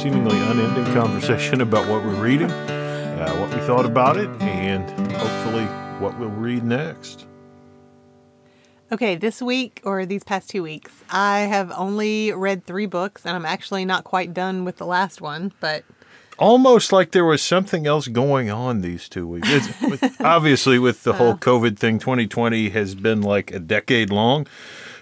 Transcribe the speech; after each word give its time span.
seemingly 0.00 0.38
unending 0.38 0.94
conversation 0.94 1.60
about 1.60 1.86
what 1.86 2.02
we're 2.02 2.22
reading, 2.22 2.50
uh, 2.50 3.30
what 3.36 3.54
we 3.54 3.60
thought 3.66 3.84
about 3.84 4.16
it, 4.16 4.30
and 4.40 4.88
hopefully 5.12 5.64
what 6.00 6.18
we'll 6.18 6.30
read 6.30 6.64
next. 6.64 7.26
Okay, 8.90 9.14
this 9.14 9.42
week 9.42 9.82
or 9.84 10.06
these 10.06 10.24
past 10.24 10.48
two 10.48 10.62
weeks, 10.62 10.90
I 11.10 11.40
have 11.40 11.70
only 11.76 12.32
read 12.32 12.64
three 12.64 12.86
books, 12.86 13.26
and 13.26 13.36
I'm 13.36 13.44
actually 13.44 13.84
not 13.84 14.04
quite 14.04 14.32
done 14.32 14.64
with 14.64 14.78
the 14.78 14.86
last 14.86 15.20
one, 15.20 15.52
but 15.60 15.84
almost 16.38 16.92
like 16.92 17.10
there 17.10 17.26
was 17.26 17.42
something 17.42 17.86
else 17.86 18.08
going 18.08 18.50
on 18.50 18.80
these 18.80 19.06
two 19.06 19.28
weeks. 19.28 19.48
It's, 19.50 20.16
obviously, 20.20 20.78
with 20.78 21.02
the 21.02 21.12
whole 21.12 21.36
COVID 21.36 21.78
thing, 21.78 21.98
2020 21.98 22.70
has 22.70 22.94
been 22.94 23.20
like 23.20 23.50
a 23.52 23.60
decade 23.60 24.08
long, 24.08 24.46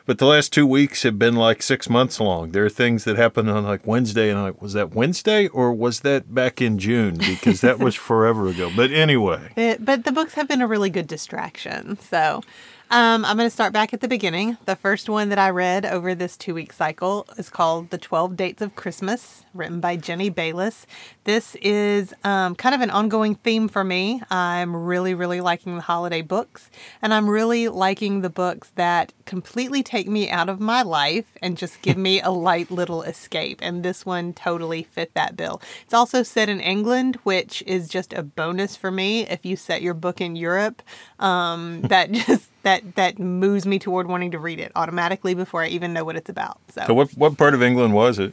but 0.09 0.17
the 0.17 0.25
last 0.25 0.55
two 0.55 0.67
weeks 0.67 1.03
have 1.03 1.19
been 1.19 1.37
like 1.37 1.62
six 1.62 1.91
months 1.91 2.19
long. 2.19 2.53
There 2.53 2.65
are 2.65 2.71
things 2.71 3.05
that 3.05 3.19
happen 3.19 3.47
on 3.47 3.65
like 3.65 3.87
Wednesday, 3.87 4.31
and 4.31 4.39
I'm 4.39 4.45
like, 4.47 4.62
was 4.62 4.73
that 4.73 4.95
Wednesday 4.95 5.48
or 5.48 5.71
was 5.71 6.01
that 6.01 6.34
back 6.34 6.62
in 6.62 6.79
June? 6.79 7.19
Because 7.19 7.61
that 7.61 7.79
was 7.79 7.95
forever 8.09 8.48
ago. 8.48 8.71
But 8.75 8.91
anyway. 8.91 9.53
It, 9.55 9.84
but 9.84 10.07
the 10.07 10.12
books 10.12 10.33
have 10.33 10.48
been 10.48 10.62
a 10.62 10.67
really 10.67 10.89
good 10.89 11.09
distraction. 11.09 11.98
So 11.98 12.43
um, 12.91 13.24
I'm 13.27 13.37
going 13.37 13.47
to 13.47 13.52
start 13.55 13.74
back 13.74 13.92
at 13.92 14.01
the 14.01 14.08
beginning. 14.08 14.56
The 14.64 14.75
first 14.75 15.11
one 15.11 15.28
that 15.28 15.39
I 15.39 15.50
read 15.50 15.84
over 15.84 16.14
this 16.14 16.39
two 16.39 16.55
week 16.55 16.72
cycle 16.72 17.27
is 17.36 17.50
called 17.50 17.91
The 17.91 17.98
12 17.98 18.34
Dates 18.34 18.62
of 18.62 18.77
Christmas, 18.77 19.45
written 19.53 19.78
by 19.78 19.97
Jenny 19.97 20.30
Bayliss. 20.30 20.86
This 21.25 21.55
is 21.56 22.14
um, 22.25 22.55
kind 22.55 22.75
of 22.75 22.80
an 22.80 22.89
ongoing 22.89 23.34
theme 23.34 23.69
for 23.69 23.84
me. 23.84 24.22
I'm 24.30 24.75
really, 24.75 25.12
really 25.12 25.42
liking 25.42 25.75
the 25.77 25.83
holiday 25.83 26.22
books, 26.22 26.70
and 27.03 27.12
I'm 27.12 27.28
really 27.28 27.69
liking 27.69 28.22
the 28.22 28.30
books 28.30 28.72
that 28.77 29.12
completely 29.27 29.83
take 29.83 30.08
me 30.08 30.30
out 30.30 30.48
of 30.48 30.58
my 30.58 30.80
life 30.80 31.36
and 31.42 31.58
just 31.58 31.83
give 31.83 31.98
me 31.98 32.23
a 32.23 32.30
light 32.30 32.70
little 32.70 33.02
escape. 33.02 33.58
And 33.61 33.83
this 33.83 34.06
one 34.06 34.33
totally 34.33 34.83
fit 34.84 35.12
that 35.12 35.36
bill. 35.36 35.61
It's 35.84 35.92
also 35.92 36.23
set 36.23 36.48
in 36.48 36.61
England, 36.61 37.17
which 37.25 37.62
is 37.67 37.86
just 37.89 38.14
a 38.14 38.23
bonus 38.23 38.77
for 38.77 38.91
me 38.91 39.27
if 39.27 39.45
you 39.45 39.56
set 39.56 39.83
your 39.83 39.92
book 39.92 40.23
in 40.23 40.36
Europe. 40.36 40.83
Um, 41.19 41.83
that 41.83 42.11
just 42.12 42.48
that 42.62 42.97
that 42.97 43.19
moves 43.19 43.67
me 43.67 43.78
toward 43.78 44.09
wanting 44.09 44.31
to 44.33 44.39
read 44.39 44.59
it 44.59 44.73
automatically 44.75 45.34
before 45.34 45.62
I 45.62 45.69
even 45.69 45.92
know 45.92 46.05
what 46.05 46.17
it's 46.17 46.28
about. 46.28 46.59
So, 46.69 46.84
so 46.87 46.95
what 46.95 47.11
what 47.12 47.37
part 47.37 47.55
of 47.55 47.62
England 47.62 47.95
was 47.95 48.19
it? 48.19 48.33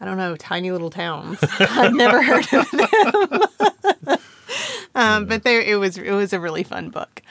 I 0.00 0.04
don't 0.04 0.16
know, 0.16 0.36
tiny 0.36 0.70
little 0.70 0.90
towns. 0.90 1.38
I've 1.58 1.94
never 1.94 2.22
heard 2.22 2.46
of 2.52 2.70
them. 2.70 4.18
um, 4.94 5.26
but 5.26 5.44
there, 5.44 5.60
it 5.60 5.76
was 5.76 5.96
it 5.98 6.12
was 6.12 6.32
a 6.32 6.40
really 6.40 6.62
fun 6.62 6.90
book. 6.90 7.22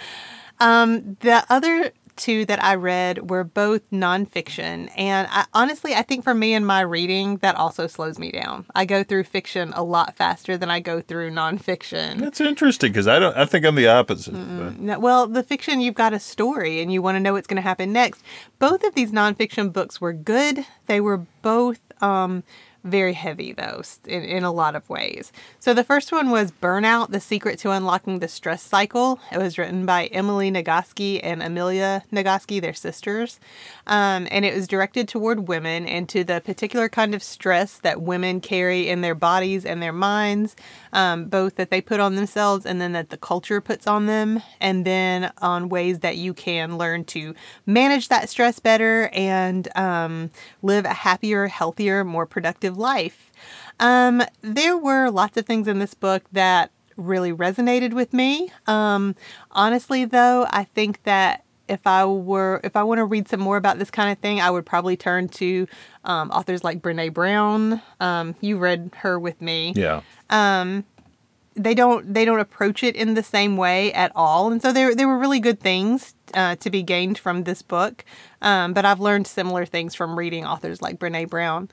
Um, 0.60 1.18
the 1.22 1.46
other 1.50 1.92
two 2.16 2.46
that 2.46 2.64
I 2.64 2.76
read 2.76 3.30
were 3.30 3.44
both 3.44 3.90
nonfiction. 3.92 4.90
And 4.98 5.28
I, 5.32 5.46
honestly, 5.54 5.94
I 5.94 6.02
think 6.02 6.24
for 6.24 6.34
me 6.34 6.54
and 6.54 6.66
my 6.66 6.82
reading, 6.82 7.38
that 7.38 7.56
also 7.56 7.88
slows 7.88 8.20
me 8.20 8.32
down. 8.32 8.66
I 8.76 8.86
go 8.86 9.04
through 9.04 9.26
fiction 9.26 9.74
a 9.76 9.84
lot 9.84 10.16
faster 10.16 10.58
than 10.58 10.70
I 10.70 10.80
go 10.80 11.02
through 11.02 11.32
nonfiction. 11.32 12.20
That's 12.20 12.42
interesting 12.42 12.92
because 12.92 13.08
I 13.08 13.20
don't. 13.20 13.36
I 13.36 13.46
think 13.46 13.66
I'm 13.66 13.76
the 13.76 13.88
opposite. 13.88 14.34
No, 14.34 15.00
well, 15.00 15.28
the 15.28 15.44
fiction 15.44 15.82
you've 15.82 15.96
got 15.96 16.14
a 16.14 16.20
story 16.20 16.82
and 16.82 16.92
you 16.92 17.02
want 17.02 17.16
to 17.16 17.20
know 17.20 17.34
what's 17.34 17.48
going 17.48 17.56
to 17.56 17.62
happen 17.62 17.94
next. 17.94 18.24
Both 18.60 18.84
of 18.84 18.96
these 18.96 19.12
nonfiction 19.12 19.72
books 19.72 20.00
were 20.00 20.14
good. 20.14 20.66
They 20.88 21.02
were 21.02 21.26
both. 21.42 21.80
Um, 22.02 22.44
very 22.84 23.14
heavy 23.14 23.54
though 23.54 23.82
in, 24.06 24.24
in 24.24 24.44
a 24.44 24.52
lot 24.52 24.76
of 24.76 24.90
ways. 24.90 25.32
So 25.60 25.74
the 25.74 25.84
first 25.84 26.12
one 26.12 26.30
was 26.30 26.52
burnout 26.52 27.12
the 27.12 27.20
secret 27.20 27.60
to 27.60 27.72
unlocking 27.72 28.20
the 28.20 28.28
stress 28.28 28.62
cycle. 28.62 29.20
It 29.32 29.38
was 29.38 29.58
written 29.58 29.86
by 29.86 30.08
emily 30.08 30.52
nagoski 30.52 31.20
and 31.24 31.42
amelia 31.42 32.04
nagoski 32.12 32.62
their 32.62 32.74
sisters. 32.74 33.40
Um, 33.88 34.28
and 34.32 34.46
it 34.46 34.54
was 34.54 34.68
directed 34.68 35.08
toward 35.08 35.48
women 35.48 35.86
and 35.86 36.10
to 36.10 36.24
the 36.24 36.42
particular 36.42 36.90
kind 36.90 37.16
of 37.16 37.24
stress 37.24 37.78
that 37.80 38.02
women 38.02 38.42
carry 38.42 38.90
in 38.90 39.02
their 39.02 39.16
bodies 39.16 39.66
and 39.66 39.82
their 39.82 39.94
minds 39.94 40.56
um, 40.92 41.26
both 41.26 41.56
that 41.56 41.70
they 41.70 41.82
put 41.82 42.00
on 42.00 42.16
themselves 42.16 42.66
and 42.66 42.82
then 42.82 42.92
that 42.94 43.10
the 43.10 43.18
culture 43.18 43.62
puts 43.62 43.88
on 43.88 44.06
them 44.06 44.42
and 44.60 44.86
then 44.86 45.32
on 45.42 45.70
ways 45.70 46.00
that 46.00 46.18
you 46.18 46.34
can 46.34 46.78
learn 46.78 47.04
to 47.06 47.34
manage 47.66 48.10
that 48.10 48.30
stress 48.30 48.60
better 48.60 49.10
and 49.14 49.68
um, 49.78 50.30
live 50.62 50.86
a 50.86 50.94
happier 50.94 51.48
healthier 51.48 52.04
more 52.04 52.26
productive 52.26 52.73
life. 52.74 53.32
Um, 53.80 54.24
there 54.42 54.78
were 54.78 55.10
lots 55.10 55.38
of 55.38 55.46
things 55.46 55.68
in 55.68 55.80
this 55.80 55.94
book 55.94 56.24
that 56.32 56.72
really 56.96 57.34
resonated 57.34 57.94
with 57.94 58.14
me. 58.14 58.52
Um, 58.68 59.16
honestly, 59.52 60.06
though, 60.06 60.46
I 60.50 60.66
think 60.66 61.04
that 61.04 61.44
if 61.68 61.88
I 61.88 62.06
were 62.06 62.60
if 62.64 62.76
I 62.76 62.84
want 62.84 63.00
to 63.00 63.06
read 63.06 63.28
some 63.28 63.40
more 63.40 63.58
about 63.58 63.80
this 63.80 63.90
kind 63.90 64.12
of 64.12 64.20
thing, 64.20 64.42
I 64.42 64.52
would 64.52 64.66
probably 64.66 64.98
turn 64.98 65.30
to 65.30 65.68
um, 66.04 66.30
authors 66.32 66.64
like 66.64 66.82
Brene 66.82 67.14
Brown. 67.14 67.82
Um, 68.00 68.36
you 68.42 68.58
read 68.58 68.92
her 68.98 69.20
with 69.20 69.42
me. 69.42 69.74
Yeah. 69.76 70.02
Um, 70.30 70.86
they 71.56 71.74
don't 71.74 72.14
they 72.14 72.26
don't 72.26 72.40
approach 72.40 72.84
it 72.84 72.96
in 72.96 73.14
the 73.14 73.24
same 73.24 73.58
way 73.58 73.94
at 73.94 74.12
all, 74.16 74.52
and 74.52 74.62
so 74.62 74.72
there 74.72 74.96
there 74.96 75.08
were 75.08 75.18
really 75.18 75.40
good 75.40 75.60
things 75.60 76.16
uh, 76.34 76.56
to 76.58 76.70
be 76.70 76.84
gained 76.84 77.18
from 77.18 77.44
this 77.44 77.62
book. 77.62 78.04
Um, 78.42 78.74
but 78.74 78.86
I've 78.86 79.00
learned 79.00 79.28
similar 79.28 79.66
things 79.66 79.96
from 79.96 80.18
reading 80.18 80.46
authors 80.46 80.82
like 80.82 81.00
Brene 81.00 81.30
Brown. 81.30 81.70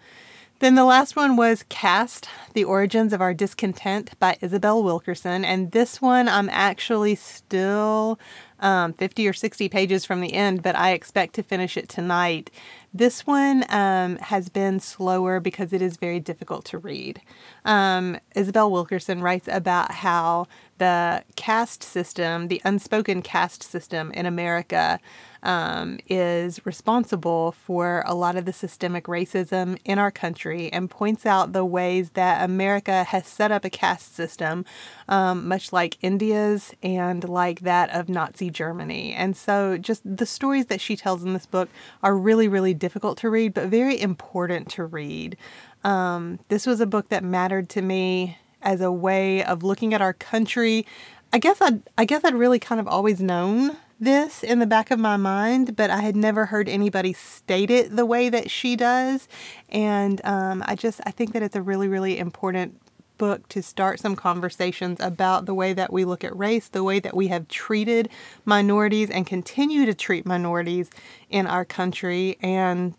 Then 0.61 0.75
the 0.75 0.85
last 0.85 1.17
one 1.17 1.37
was 1.37 1.65
Caste 1.71 2.29
The 2.53 2.65
Origins 2.65 3.15
of 3.15 3.23
Our 3.23 3.33
Discontent 3.33 4.11
by 4.19 4.37
Isabel 4.43 4.83
Wilkerson. 4.83 5.43
And 5.43 5.73
this 5.73 6.03
one 6.03 6.29
I'm 6.29 6.51
actually 6.51 7.15
still 7.15 8.19
um, 8.59 8.93
50 8.93 9.27
or 9.27 9.33
60 9.33 9.71
pages 9.71 10.05
from 10.05 10.21
the 10.21 10.35
end, 10.35 10.63
but 10.63 10.77
I 10.77 10.93
expect 10.93 11.35
to 11.37 11.43
finish 11.43 11.79
it 11.79 11.89
tonight. 11.89 12.51
This 12.93 13.25
one 13.25 13.65
um, 13.69 14.17
has 14.17 14.49
been 14.49 14.81
slower 14.81 15.39
because 15.39 15.73
it 15.73 15.81
is 15.81 15.97
very 15.97 16.19
difficult 16.19 16.65
to 16.67 16.79
read. 16.79 17.21
Um, 17.65 18.19
Isabel 18.35 18.71
Wilkerson 18.71 19.23
writes 19.23 19.47
about 19.47 19.93
how 19.93 20.49
the 20.79 21.23
caste 21.37 21.83
system, 21.83 22.49
the 22.49 22.61
unspoken 22.65 23.23
caste 23.23 23.63
system 23.63 24.11
in 24.13 24.27
America, 24.27 24.99
um, 25.43 25.99
is 26.09 26.65
responsible 26.67 27.53
for 27.53 28.03
a 28.07 28.15
lot 28.15 28.37
of 28.37 28.45
the 28.45 28.53
systemic 28.53 29.05
racism 29.05 29.79
in 29.85 29.99
our 29.99 30.11
country 30.11 30.73
and 30.73 30.91
points 30.91 31.25
out 31.25 31.53
the 31.53 31.65
ways 31.65 32.11
that 32.11 32.43
America 32.43 33.05
has 33.05 33.27
set 33.27 33.53
up 33.53 33.65
a 33.65 33.71
caste 33.71 34.15
system, 34.15 34.65
um, 35.09 35.47
much 35.47 35.73
like 35.73 35.97
India's 36.03 36.75
and 36.83 37.29
like 37.29 37.61
that 37.61 37.91
of 37.91 38.09
Nazi 38.09 38.51
Germany. 38.51 39.13
And 39.13 39.37
so, 39.37 39.79
just 39.79 40.03
the 40.05 40.27
stories 40.27 40.67
that 40.67 40.81
she 40.81 40.97
tells 40.97 41.23
in 41.23 41.33
this 41.33 41.47
book 41.47 41.69
are 42.03 42.17
really, 42.17 42.49
really 42.49 42.75
difficult 42.81 43.19
to 43.19 43.31
read, 43.31 43.55
but 43.55 43.69
very 43.69 44.01
important 44.01 44.69
to 44.71 44.85
read. 44.85 45.37
Um, 45.85 46.41
this 46.49 46.67
was 46.67 46.81
a 46.81 46.87
book 46.87 47.09
that 47.11 47.23
mattered 47.23 47.69
to 47.71 47.83
me 47.83 48.39
as 48.61 48.81
a 48.81 48.91
way 48.91 49.45
of 49.45 49.63
looking 49.63 49.95
at 49.95 50.03
our 50.03 50.13
country. 50.13 50.85
I 51.33 51.39
guess 51.39 51.61
I'd, 51.61 51.83
I 51.97 52.05
guess 52.05 52.25
I'd 52.25 52.35
really 52.35 52.59
kind 52.59 52.81
of 52.81 52.89
always 52.89 53.21
known 53.21 53.77
this 54.01 54.43
in 54.43 54.59
the 54.59 54.67
back 54.67 54.91
of 54.91 54.99
my 54.99 55.17
mind, 55.17 55.77
but 55.77 55.91
I 55.91 56.01
had 56.01 56.17
never 56.17 56.47
heard 56.47 56.69
anybody 56.69 57.13
state 57.13 57.71
it 57.71 57.95
the 57.95 58.07
way 58.07 58.29
that 58.31 58.51
she 58.51 58.75
does. 58.75 59.29
And 59.69 60.21
um, 60.25 60.65
I 60.67 60.75
just, 60.75 61.01
I 61.07 61.11
think 61.11 61.33
that 61.35 61.43
it's 61.43 61.55
a 61.55 61.63
really, 61.63 61.87
really 61.87 62.19
important 62.19 62.81
book 63.21 63.47
to 63.51 63.63
start 63.63 64.01
some 64.01 64.17
conversations 64.17 64.99
about 64.99 65.45
the 65.45 65.53
way 65.53 65.75
that 65.75 65.93
we 65.93 66.07
look 66.07 66.25
at 66.25 66.35
race, 66.35 66.69
the 66.69 66.83
way 66.83 66.99
that 66.99 67.15
we 67.15 67.29
have 67.29 67.47
treated 67.49 68.09
minorities 68.47 69.11
and 69.11 69.27
continue 69.27 69.85
to 69.85 69.93
treat 69.93 70.25
minorities 70.25 70.89
in 71.29 71.47
our 71.47 71.67
country, 71.67 72.39
and 72.41 72.95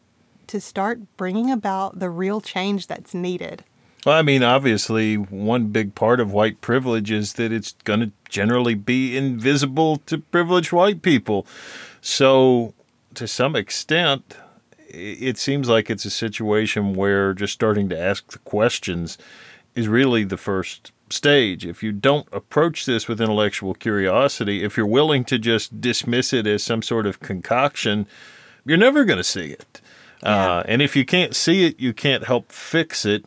to 0.46 0.62
start 0.62 1.00
bringing 1.18 1.50
about 1.50 1.98
the 1.98 2.12
real 2.12 2.40
change 2.40 2.86
that's 2.86 3.16
needed. 3.16 3.64
Well, 4.06 4.16
I 4.16 4.22
mean, 4.22 4.44
obviously, 4.44 5.16
one 5.16 5.68
big 5.70 5.96
part 5.96 6.20
of 6.20 6.32
white 6.32 6.62
privilege 6.62 7.10
is 7.10 7.34
that 7.34 7.52
it's 7.52 7.72
going 7.84 8.02
to 8.02 8.12
generally 8.30 8.76
be 8.76 9.18
invisible 9.18 9.98
to 10.06 10.20
privileged 10.20 10.72
white 10.72 11.02
people. 11.02 11.48
So, 12.00 12.76
to 13.16 13.28
some 13.28 13.56
extent, 13.56 14.38
it 14.88 15.40
seems 15.40 15.68
like 15.68 15.90
it's 15.90 16.06
a 16.06 16.12
situation 16.12 16.94
where 16.94 17.34
just 17.34 17.54
starting 17.54 17.90
to 17.90 18.00
ask 18.00 18.32
the 18.32 18.40
questions 18.40 19.18
is 19.76 19.88
really 19.88 20.24
the 20.24 20.38
first 20.38 20.92
stage. 21.10 21.66
If 21.66 21.84
you 21.84 21.92
don't 21.92 22.28
approach 22.32 22.86
this 22.86 23.08
with 23.08 23.22
intellectual 23.22 23.74
curiosity, 23.74 24.64
if 24.64 24.78
you're 24.78 24.86
willing 24.86 25.24
to 25.26 25.38
just 25.38 25.82
dismiss 25.82 26.34
it 26.34 26.48
as 26.48 26.64
some 26.64 26.82
sort 26.82 27.06
of 27.06 27.20
concoction, 27.20 28.08
you're 28.66 28.78
never 28.78 29.06
going 29.06 29.18
to 29.18 29.24
see 29.24 29.52
it. 29.52 29.82
Yeah. 30.24 30.58
Uh, 30.58 30.64
and 30.68 30.82
if 30.82 30.96
you 30.96 31.06
can't 31.06 31.36
see 31.36 31.66
it, 31.66 31.80
you 31.80 31.94
can't 31.94 32.26
help 32.26 32.52
fix 32.52 33.06
it. 33.06 33.26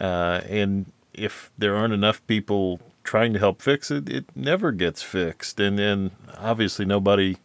Uh, 0.00 0.40
and 0.48 0.90
if 1.12 1.50
there 1.58 1.76
aren't 1.76 1.94
enough 1.94 2.26
people 2.26 2.80
trying 3.04 3.32
to 3.32 3.38
help 3.38 3.60
fix 3.60 3.90
it, 3.90 4.08
it 4.08 4.24
never 4.34 4.72
gets 4.72 5.02
fixed. 5.02 5.60
And 5.60 5.78
then 5.78 6.12
obviously 6.38 6.84
nobody, 6.84 7.36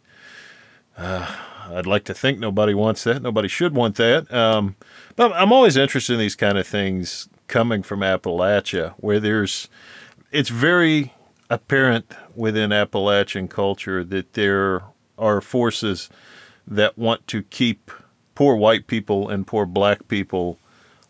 uh, 0.96 1.34
I'd 1.68 1.86
like 1.86 2.04
to 2.04 2.14
think 2.14 2.38
nobody 2.38 2.72
wants 2.72 3.04
that. 3.04 3.20
Nobody 3.20 3.48
should 3.48 3.74
want 3.74 3.96
that. 3.96 4.32
Um, 4.32 4.76
but 5.16 5.32
I'm 5.32 5.52
always 5.52 5.76
interested 5.76 6.14
in 6.14 6.20
these 6.20 6.36
kind 6.36 6.56
of 6.56 6.66
things 6.66 7.28
coming 7.48 7.82
from 7.82 8.00
Appalachia, 8.00 8.94
where 8.98 9.20
there's, 9.20 9.68
it's 10.30 10.48
very 10.48 11.14
apparent 11.48 12.12
within 12.34 12.72
Appalachian 12.72 13.48
culture 13.48 14.02
that 14.04 14.32
there 14.32 14.82
are 15.18 15.40
forces 15.40 16.08
that 16.66 16.98
want 16.98 17.26
to 17.28 17.42
keep 17.42 17.90
poor 18.34 18.56
white 18.56 18.86
people 18.86 19.28
and 19.28 19.46
poor 19.46 19.64
black 19.64 20.08
people 20.08 20.58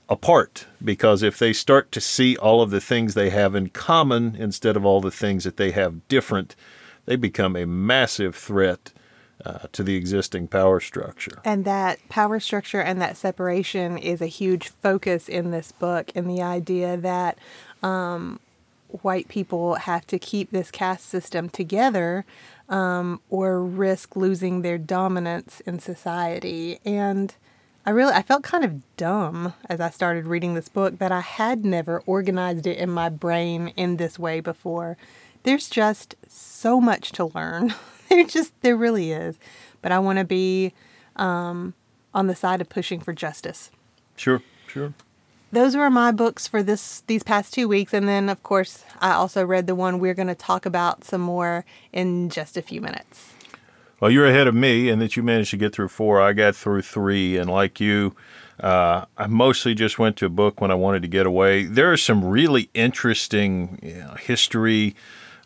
apart. 0.08 0.66
Because 0.82 1.22
if 1.22 1.38
they 1.38 1.52
start 1.52 1.90
to 1.92 2.00
see 2.00 2.36
all 2.36 2.62
of 2.62 2.70
the 2.70 2.80
things 2.80 3.14
they 3.14 3.30
have 3.30 3.54
in 3.54 3.70
common 3.70 4.36
instead 4.36 4.76
of 4.76 4.84
all 4.84 5.00
the 5.00 5.10
things 5.10 5.44
that 5.44 5.56
they 5.56 5.72
have 5.72 6.06
different, 6.08 6.54
they 7.06 7.16
become 7.16 7.56
a 7.56 7.66
massive 7.66 8.36
threat 8.36 8.92
uh, 9.44 9.66
to 9.72 9.82
the 9.82 9.96
existing 9.96 10.48
power 10.48 10.80
structure. 10.80 11.40
And 11.44 11.64
that 11.64 11.98
power 12.08 12.40
structure 12.40 12.80
and 12.80 13.00
that 13.00 13.16
separation 13.16 13.98
is 13.98 14.20
a 14.20 14.26
huge 14.26 14.68
focus 14.68 15.28
in 15.28 15.50
this 15.50 15.72
book, 15.72 16.10
and 16.14 16.28
the 16.28 16.42
idea 16.42 16.96
that 16.96 17.38
um, 17.82 18.40
white 19.02 19.28
people 19.28 19.74
have 19.74 20.06
to 20.06 20.18
keep 20.18 20.50
this 20.50 20.70
caste 20.70 21.06
system 21.06 21.48
together 21.48 22.24
um, 22.68 23.20
or 23.30 23.62
risk 23.62 24.16
losing 24.16 24.62
their 24.62 24.78
dominance 24.78 25.60
in 25.60 25.78
society. 25.78 26.78
And 26.84 27.34
I 27.84 27.90
really 27.90 28.12
I 28.12 28.22
felt 28.22 28.42
kind 28.42 28.64
of 28.64 28.82
dumb 28.96 29.54
as 29.68 29.80
I 29.80 29.90
started 29.90 30.26
reading 30.26 30.54
this 30.54 30.68
book 30.68 30.98
that 30.98 31.12
I 31.12 31.20
had 31.20 31.64
never 31.64 32.02
organized 32.06 32.66
it 32.66 32.78
in 32.78 32.90
my 32.90 33.08
brain 33.08 33.68
in 33.76 33.96
this 33.96 34.18
way 34.18 34.40
before. 34.40 34.96
There's 35.44 35.68
just 35.68 36.16
so 36.26 36.80
much 36.80 37.12
to 37.12 37.26
learn. 37.26 37.74
there 38.08 38.24
just 38.24 38.52
there 38.62 38.76
really 38.76 39.12
is. 39.12 39.38
But 39.82 39.92
I 39.92 39.98
want 39.98 40.18
to 40.18 40.24
be 40.24 40.72
um, 41.16 41.74
on 42.14 42.26
the 42.26 42.34
side 42.34 42.60
of 42.60 42.68
pushing 42.68 43.00
for 43.00 43.12
justice. 43.12 43.70
Sure, 44.16 44.42
sure. 44.66 44.94
Those 45.52 45.76
were 45.76 45.90
my 45.90 46.10
books 46.10 46.46
for 46.46 46.62
this 46.62 47.02
these 47.06 47.22
past 47.22 47.54
two 47.54 47.68
weeks, 47.68 47.94
and 47.94 48.08
then 48.08 48.28
of 48.28 48.42
course 48.42 48.84
I 49.00 49.12
also 49.12 49.44
read 49.44 49.66
the 49.66 49.74
one 49.74 49.98
we're 49.98 50.14
going 50.14 50.26
to 50.28 50.34
talk 50.34 50.66
about 50.66 51.04
some 51.04 51.20
more 51.20 51.64
in 51.92 52.30
just 52.30 52.56
a 52.56 52.62
few 52.62 52.80
minutes. 52.80 53.32
Well, 54.00 54.10
you're 54.10 54.26
ahead 54.26 54.46
of 54.46 54.54
me, 54.54 54.90
and 54.90 55.00
that 55.00 55.16
you 55.16 55.22
managed 55.22 55.50
to 55.52 55.56
get 55.56 55.74
through 55.74 55.88
four. 55.88 56.20
I 56.20 56.34
got 56.34 56.54
through 56.54 56.82
three, 56.82 57.38
and 57.38 57.48
like 57.48 57.80
you, 57.80 58.14
uh, 58.60 59.06
I 59.16 59.26
mostly 59.26 59.74
just 59.74 59.98
went 59.98 60.16
to 60.18 60.26
a 60.26 60.30
book 60.30 60.60
when 60.60 60.70
I 60.70 60.74
wanted 60.74 61.02
to 61.02 61.08
get 61.08 61.26
away. 61.26 61.64
There 61.64 61.90
are 61.90 61.96
some 61.96 62.24
really 62.24 62.68
interesting 62.74 63.78
you 63.82 63.94
know, 63.94 64.14
history, 64.14 64.94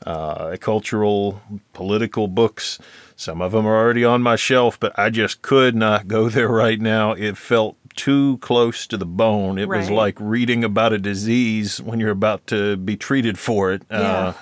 uh, 0.07 0.57
cultural, 0.61 1.41
political 1.73 2.29
books. 2.29 2.79
Some 3.17 3.43
of 3.43 3.53
them 3.53 3.67
are 3.67 3.77
already 3.77 4.05
on 4.05 4.23
my 4.23 4.37
shelf, 4.37 4.81
but 4.81 4.99
I 4.99 5.11
just 5.11 5.43
could 5.43 5.75
not 5.75 6.09
go 6.09 6.29
there 6.29 6.49
right 6.65 6.81
now. 6.81 7.13
It 7.13 7.37
felt 7.37 7.77
too 7.97 8.39
close 8.39 8.87
to 8.87 8.97
the 8.97 9.07
bone. 9.07 9.59
It 9.59 9.69
was 9.69 9.91
like 9.91 10.17
reading 10.21 10.65
about 10.65 10.93
a 10.93 10.99
disease 10.99 11.83
when 11.83 12.01
you're 12.01 12.11
about 12.11 12.47
to 12.49 12.77
be 12.77 12.97
treated 12.97 13.39
for 13.39 13.73
it. 13.73 13.83
Yeah. 13.91 13.99
Uh, 13.99 14.33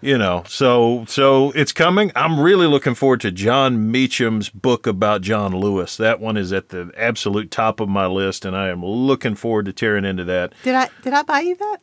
you 0.00 0.16
know, 0.16 0.44
so 0.46 1.04
so 1.08 1.50
it's 1.52 1.72
coming. 1.72 2.12
I'm 2.14 2.38
really 2.38 2.66
looking 2.68 2.94
forward 2.94 3.20
to 3.22 3.32
Jon 3.32 3.90
Meacham's 3.90 4.48
book 4.48 4.86
about 4.86 5.22
John 5.22 5.52
Lewis. 5.52 5.96
That 5.96 6.20
one 6.20 6.36
is 6.36 6.52
at 6.52 6.68
the 6.68 6.92
absolute 6.96 7.50
top 7.50 7.80
of 7.80 7.88
my 7.88 8.06
list, 8.06 8.44
and 8.44 8.56
I 8.56 8.68
am 8.68 8.84
looking 8.84 9.34
forward 9.34 9.64
to 9.66 9.72
tearing 9.72 10.04
into 10.04 10.24
that. 10.24 10.52
Did 10.62 10.76
I 10.76 10.88
did 11.02 11.14
I 11.14 11.22
buy 11.22 11.40
you 11.40 11.56
that? 11.56 11.78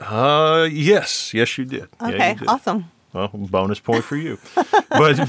Uh, 0.00 0.68
yes, 0.70 1.32
yes, 1.32 1.56
you 1.58 1.64
did. 1.64 1.88
Yeah, 2.00 2.08
you 2.08 2.14
Okay, 2.14 2.34
did. 2.34 2.48
awesome. 2.48 2.90
Well, 3.12 3.28
bonus 3.32 3.80
point 3.80 4.04
for 4.04 4.16
you. 4.16 4.38
but 4.90 5.28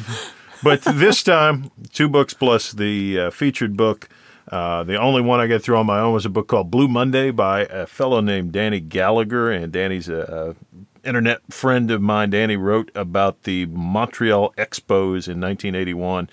but 0.64 0.82
this 0.82 1.24
time, 1.24 1.72
two 1.94 2.10
books 2.10 2.34
plus 2.34 2.72
the 2.72 3.20
uh, 3.20 3.30
featured 3.32 3.78
book. 3.78 4.10
Uh, 4.52 4.84
the 4.84 4.96
only 4.96 5.22
one 5.22 5.42
I 5.42 5.48
got 5.48 5.62
through 5.62 5.76
on 5.78 5.86
my 5.86 6.00
own 6.00 6.14
was 6.14 6.26
a 6.26 6.30
book 6.30 6.48
called 6.48 6.72
Blue 6.72 6.88
Monday 6.88 7.32
by 7.32 7.62
a 7.66 7.86
fellow 7.86 8.22
named 8.22 8.54
Danny 8.54 8.80
Gallagher, 8.80 9.52
and 9.52 9.74
Danny's 9.74 10.08
a, 10.08 10.56
a 11.04 11.08
internet 11.08 11.42
friend 11.52 11.92
of 11.92 12.02
mine. 12.02 12.30
Danny 12.30 12.56
wrote 12.56 12.90
about 12.96 13.44
the 13.44 13.66
Montreal 13.68 14.54
Expos 14.58 15.28
in 15.28 15.40
1981. 15.42 16.30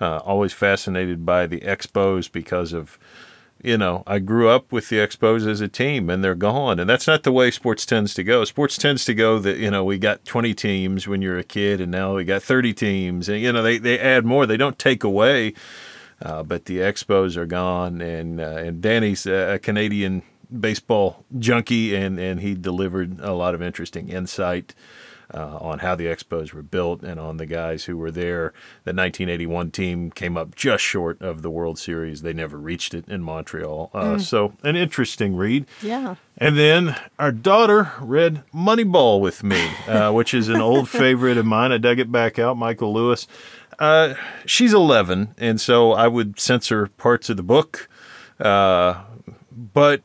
Uh, 0.00 0.18
always 0.18 0.52
fascinated 0.52 1.24
by 1.26 1.46
the 1.46 1.60
Expos 1.60 2.30
because 2.30 2.72
of 2.72 2.98
you 3.62 3.78
know, 3.78 4.02
I 4.06 4.18
grew 4.18 4.48
up 4.48 4.70
with 4.70 4.88
the 4.90 4.96
Expos 4.96 5.46
as 5.46 5.60
a 5.60 5.68
team 5.68 6.10
and 6.10 6.22
they're 6.22 6.34
gone. 6.34 6.78
And 6.78 6.88
that's 6.88 7.06
not 7.06 7.22
the 7.22 7.32
way 7.32 7.50
sports 7.50 7.86
tends 7.86 8.14
to 8.14 8.24
go. 8.24 8.44
Sports 8.44 8.76
tends 8.76 9.04
to 9.06 9.14
go 9.14 9.38
that, 9.38 9.56
you 9.56 9.70
know, 9.70 9.84
we 9.84 9.98
got 9.98 10.24
20 10.24 10.54
teams 10.54 11.08
when 11.08 11.22
you're 11.22 11.38
a 11.38 11.44
kid 11.44 11.80
and 11.80 11.90
now 11.90 12.14
we 12.14 12.24
got 12.24 12.42
30 12.42 12.74
teams. 12.74 13.28
And, 13.28 13.40
you 13.40 13.52
know, 13.52 13.62
they, 13.62 13.78
they 13.78 13.98
add 13.98 14.24
more, 14.24 14.46
they 14.46 14.56
don't 14.56 14.78
take 14.78 15.02
away. 15.02 15.54
Uh, 16.20 16.42
but 16.42 16.66
the 16.66 16.78
Expos 16.78 17.36
are 17.36 17.46
gone. 17.46 18.00
And, 18.00 18.40
uh, 18.40 18.56
and 18.56 18.80
Danny's 18.80 19.26
a 19.26 19.58
Canadian 19.62 20.22
baseball 20.60 21.24
junkie 21.38 21.94
and, 21.94 22.18
and 22.18 22.40
he 22.40 22.54
delivered 22.54 23.20
a 23.20 23.32
lot 23.32 23.54
of 23.54 23.62
interesting 23.62 24.08
insight. 24.08 24.74
Uh, 25.34 25.58
on 25.60 25.80
how 25.80 25.96
the 25.96 26.04
Expos 26.06 26.52
were 26.52 26.62
built 26.62 27.02
and 27.02 27.18
on 27.18 27.36
the 27.36 27.46
guys 27.46 27.86
who 27.86 27.96
were 27.96 28.12
there. 28.12 28.52
The 28.84 28.92
1981 28.94 29.72
team 29.72 30.10
came 30.12 30.36
up 30.36 30.54
just 30.54 30.84
short 30.84 31.20
of 31.20 31.42
the 31.42 31.50
World 31.50 31.80
Series. 31.80 32.22
They 32.22 32.32
never 32.32 32.56
reached 32.56 32.94
it 32.94 33.08
in 33.08 33.22
Montreal. 33.24 33.90
Uh, 33.92 34.18
So, 34.18 34.52
an 34.62 34.76
interesting 34.76 35.34
read. 35.34 35.66
Yeah. 35.82 36.14
And 36.38 36.56
then 36.56 36.94
our 37.18 37.32
daughter 37.32 37.90
read 38.00 38.44
Moneyball 38.54 39.20
with 39.20 39.42
me, 39.42 39.68
uh, 39.88 40.12
which 40.18 40.32
is 40.32 40.48
an 40.48 40.60
old 40.60 40.88
favorite 40.88 41.38
of 41.38 41.44
mine. 41.46 41.72
I 41.72 41.78
dug 41.78 41.98
it 41.98 42.12
back 42.12 42.38
out, 42.38 42.56
Michael 42.56 42.92
Lewis. 42.94 43.26
Uh, 43.80 44.14
she's 44.44 44.72
11, 44.72 45.34
and 45.38 45.60
so 45.60 45.90
I 45.92 46.06
would 46.06 46.38
censor 46.38 46.86
parts 46.86 47.28
of 47.30 47.36
the 47.36 47.42
book. 47.42 47.88
Uh, 48.38 49.02
but 49.52 50.02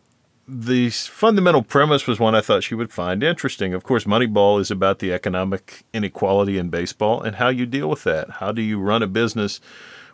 the 0.53 0.89
fundamental 0.89 1.63
premise 1.63 2.05
was 2.05 2.19
one 2.19 2.35
I 2.35 2.41
thought 2.41 2.63
she 2.63 2.75
would 2.75 2.91
find 2.91 3.23
interesting. 3.23 3.73
Of 3.73 3.83
course, 3.83 4.03
Moneyball 4.03 4.59
is 4.59 4.69
about 4.69 4.99
the 4.99 5.13
economic 5.13 5.83
inequality 5.93 6.57
in 6.57 6.69
baseball 6.69 7.21
and 7.21 7.37
how 7.37 7.47
you 7.47 7.65
deal 7.65 7.89
with 7.89 8.03
that. 8.03 8.29
How 8.31 8.51
do 8.51 8.61
you 8.61 8.77
run 8.77 9.01
a 9.01 9.07
business 9.07 9.61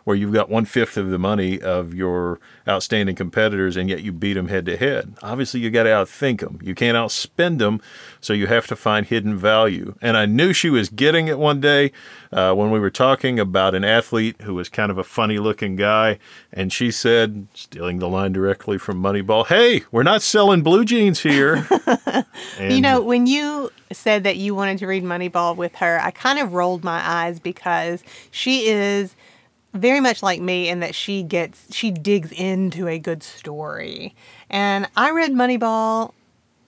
where 0.08 0.16
you've 0.16 0.32
got 0.32 0.48
one 0.48 0.64
fifth 0.64 0.96
of 0.96 1.10
the 1.10 1.18
money 1.18 1.60
of 1.60 1.92
your 1.92 2.40
outstanding 2.66 3.14
competitors 3.14 3.76
and 3.76 3.90
yet 3.90 4.02
you 4.02 4.10
beat 4.10 4.32
them 4.32 4.48
head 4.48 4.64
to 4.64 4.74
head? 4.74 5.12
Obviously, 5.22 5.60
you 5.60 5.70
got 5.70 5.82
to 5.82 5.90
outthink 5.90 6.40
them. 6.40 6.58
You 6.62 6.74
can't 6.74 6.96
outspend 6.96 7.58
them, 7.58 7.82
so 8.22 8.32
you 8.32 8.46
have 8.46 8.66
to 8.68 8.74
find 8.76 9.04
hidden 9.04 9.36
value. 9.36 9.94
And 10.00 10.16
I 10.16 10.24
knew 10.24 10.54
she 10.54 10.70
was 10.70 10.88
getting 10.88 11.28
it 11.28 11.38
one 11.38 11.60
day 11.60 11.92
uh, 12.32 12.54
when 12.54 12.70
we 12.70 12.80
were 12.80 12.88
talking 12.90 13.38
about 13.38 13.74
an 13.74 13.84
athlete 13.84 14.40
who 14.40 14.54
was 14.54 14.70
kind 14.70 14.90
of 14.90 14.96
a 14.96 15.04
funny 15.04 15.38
looking 15.38 15.76
guy. 15.76 16.18
And 16.52 16.72
she 16.72 16.90
said, 16.90 17.46
stealing 17.52 17.98
the 17.98 18.08
line 18.08 18.32
directly 18.32 18.78
from 18.78 19.02
Moneyball, 19.02 19.46
Hey, 19.46 19.82
we're 19.92 20.02
not 20.04 20.22
selling 20.22 20.62
blue 20.62 20.86
jeans 20.86 21.20
here. 21.20 21.66
And- 22.58 22.72
You 22.72 22.80
know, 22.80 23.02
when 23.02 23.26
you 23.26 23.70
said 23.92 24.24
that 24.24 24.36
you 24.36 24.54
wanted 24.54 24.78
to 24.78 24.86
read 24.86 25.02
Moneyball 25.02 25.56
with 25.56 25.74
her, 25.76 25.98
I 26.00 26.10
kind 26.12 26.38
of 26.38 26.52
rolled 26.54 26.82
my 26.84 27.00
eyes 27.04 27.38
because 27.40 28.02
she 28.30 28.66
is 28.68 29.14
very 29.78 30.00
much 30.00 30.22
like 30.22 30.40
me 30.40 30.68
in 30.68 30.80
that 30.80 30.94
she 30.94 31.22
gets 31.22 31.74
she 31.74 31.90
digs 31.90 32.32
into 32.32 32.88
a 32.88 32.98
good 32.98 33.22
story. 33.22 34.14
And 34.50 34.88
I 34.96 35.10
read 35.10 35.32
Moneyball 35.32 36.12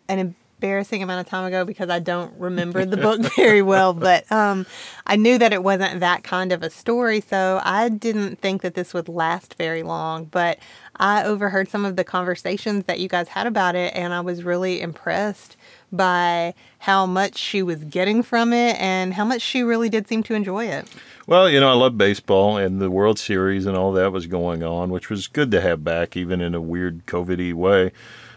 an 0.09 0.19
embarrassing 0.61 1.02
amount 1.02 1.26
of 1.26 1.31
time 1.31 1.47
ago 1.47 1.64
because 1.64 1.88
I 1.88 2.00
don't 2.00 2.35
remember 2.38 2.85
the 2.85 2.99
book 2.99 3.21
very 3.37 3.62
well, 3.62 3.95
but 3.95 4.31
um, 4.31 4.67
I 5.07 5.17
knew 5.17 5.38
that 5.38 5.55
it 5.55 5.62
wasn't 5.62 6.00
that 6.00 6.23
kind 6.23 6.52
of 6.52 6.62
a 6.62 6.69
story, 6.69 7.23
so 7.23 7.61
I 7.64 7.88
didn't 7.88 8.40
think 8.40 8.61
that 8.61 8.75
this 8.75 8.93
would 8.93 9.09
last 9.09 9.55
very 9.55 9.83
long. 9.83 10.26
But 10.26 10.59
I 10.97 11.25
overheard 11.25 11.71
some 11.71 11.87
of 11.87 11.97
the 11.97 12.05
conversations 12.05 12.85
that 12.85 13.00
you 13.00 13.09
guys 13.09 13.29
had 13.29 13.47
about 13.47 13.75
it, 13.75 13.95
and 13.95 14.12
I 14.12 14.21
was 14.21 14.45
really 14.45 14.83
impressed 14.83 15.57
by 15.92 16.54
how 16.80 17.06
much 17.06 17.37
she 17.37 17.62
was 17.62 17.85
getting 17.85 18.23
from 18.23 18.52
it 18.52 18.76
and 18.80 19.14
how 19.14 19.25
much 19.25 19.42
she 19.42 19.62
really 19.62 19.88
did 19.88 20.09
seem 20.09 20.23
to 20.25 20.35
enjoy 20.35 20.66
it. 20.66 20.87
Well, 21.26 21.49
you 21.49 21.61
know, 21.61 21.70
I 21.70 21.75
love 21.75 21.97
baseball 21.99 22.56
and 22.56 22.80
the 22.80 22.90
World 22.90 23.18
Series 23.18 23.66
and 23.66 23.76
all 23.76 23.92
that 23.92 24.12
was 24.12 24.26
going 24.26 24.62
on, 24.62 24.90
which 24.90 25.11
was 25.11 25.28
good 25.28 25.50
to 25.52 25.61
have 25.61 25.85
back, 25.85 26.16
even 26.16 26.40
in 26.40 26.54
a 26.54 26.61
weird 26.61 27.06
COVID-y 27.06 27.52
way. 27.52 27.92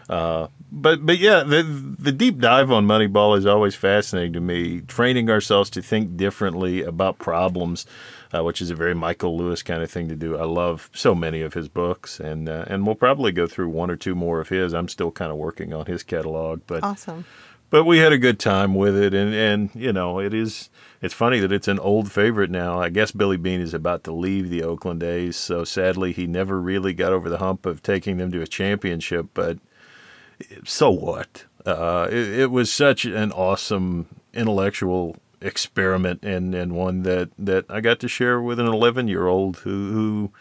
Uh, 0.08 0.48
but 0.70 1.06
but 1.06 1.18
yeah, 1.18 1.42
the 1.42 1.62
the 1.62 2.12
deep 2.12 2.38
dive 2.38 2.70
on 2.70 2.86
Moneyball 2.86 3.38
is 3.38 3.46
always 3.46 3.74
fascinating 3.74 4.34
to 4.34 4.40
me. 4.40 4.80
Training 4.82 5.30
ourselves 5.30 5.70
to 5.70 5.82
think 5.82 6.16
differently 6.16 6.82
about 6.82 7.18
problems, 7.18 7.86
uh, 8.34 8.42
which 8.42 8.60
is 8.60 8.70
a 8.70 8.74
very 8.74 8.94
Michael 8.94 9.36
Lewis 9.36 9.62
kind 9.62 9.82
of 9.82 9.90
thing 9.90 10.08
to 10.08 10.16
do. 10.16 10.36
I 10.36 10.44
love 10.44 10.90
so 10.92 11.14
many 11.14 11.40
of 11.42 11.54
his 11.54 11.68
books, 11.68 12.18
and 12.20 12.48
uh, 12.48 12.64
and 12.66 12.84
we'll 12.86 12.94
probably 12.96 13.32
go 13.32 13.46
through 13.46 13.68
one 13.68 13.90
or 13.90 13.96
two 13.96 14.14
more 14.14 14.40
of 14.40 14.48
his. 14.48 14.74
I'm 14.74 14.88
still 14.88 15.10
kind 15.10 15.30
of 15.30 15.36
working 15.38 15.72
on 15.72 15.86
his 15.86 16.02
catalog, 16.02 16.62
but 16.66 16.82
Awesome. 16.82 17.24
but 17.70 17.84
we 17.84 17.98
had 17.98 18.12
a 18.12 18.18
good 18.18 18.38
time 18.38 18.74
with 18.74 18.96
it 18.96 19.14
and 19.14 19.34
and 19.34 19.70
you 19.74 19.92
know 19.92 20.20
it 20.20 20.32
is 20.34 20.70
it's 21.02 21.14
funny 21.14 21.38
that 21.40 21.50
it's 21.52 21.66
an 21.68 21.78
old 21.80 22.12
favorite 22.12 22.50
now 22.50 22.78
i 22.78 22.88
guess 22.88 23.10
billy 23.10 23.36
beane 23.36 23.60
is 23.60 23.74
about 23.74 24.04
to 24.04 24.12
leave 24.12 24.48
the 24.48 24.62
oakland 24.62 25.02
a's 25.02 25.34
so 25.36 25.64
sadly 25.64 26.12
he 26.12 26.26
never 26.26 26.60
really 26.60 26.92
got 26.92 27.12
over 27.12 27.28
the 27.28 27.38
hump 27.38 27.66
of 27.66 27.82
taking 27.82 28.16
them 28.18 28.30
to 28.30 28.40
a 28.42 28.46
championship 28.46 29.26
but 29.34 29.58
so 30.64 30.90
what 30.90 31.44
uh, 31.66 32.06
it, 32.10 32.40
it 32.40 32.50
was 32.50 32.70
such 32.72 33.04
an 33.06 33.32
awesome 33.32 34.06
intellectual 34.34 35.16
experiment 35.44 36.24
and 36.24 36.54
and 36.54 36.72
one 36.74 37.02
that 37.02 37.30
that 37.38 37.64
i 37.68 37.80
got 37.80 38.00
to 38.00 38.08
share 38.08 38.40
with 38.40 38.58
an 38.58 38.66
11 38.66 39.08
year 39.08 39.26
old 39.26 39.58
who 39.58 39.92
who 39.92 40.32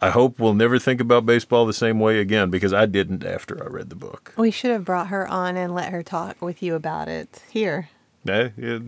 I 0.00 0.10
hope 0.10 0.38
will 0.38 0.54
never 0.54 0.78
think 0.78 1.00
about 1.00 1.26
baseball 1.26 1.66
the 1.66 1.72
same 1.72 1.98
way 1.98 2.20
again 2.20 2.50
because 2.50 2.72
I 2.72 2.86
didn't 2.86 3.24
after 3.24 3.62
I 3.62 3.66
read 3.66 3.90
the 3.90 3.96
book. 3.96 4.32
We 4.36 4.52
should 4.52 4.70
have 4.70 4.84
brought 4.84 5.08
her 5.08 5.26
on 5.26 5.56
and 5.56 5.74
let 5.74 5.90
her 5.90 6.04
talk 6.04 6.40
with 6.40 6.62
you 6.62 6.76
about 6.76 7.08
it 7.08 7.42
here. 7.50 7.88
Eh, 8.28 8.50
it, 8.56 8.82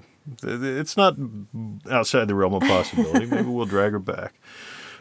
it's 0.45 0.97
not 0.97 1.17
outside 1.91 2.29
the 2.29 2.37
realm 2.37 2.55
of 2.55 2.63
possibility. 2.63 3.27
Maybe 3.31 3.49
we'll 3.49 3.67
drag 3.67 3.91
her 3.91 3.99
back. 3.99 4.35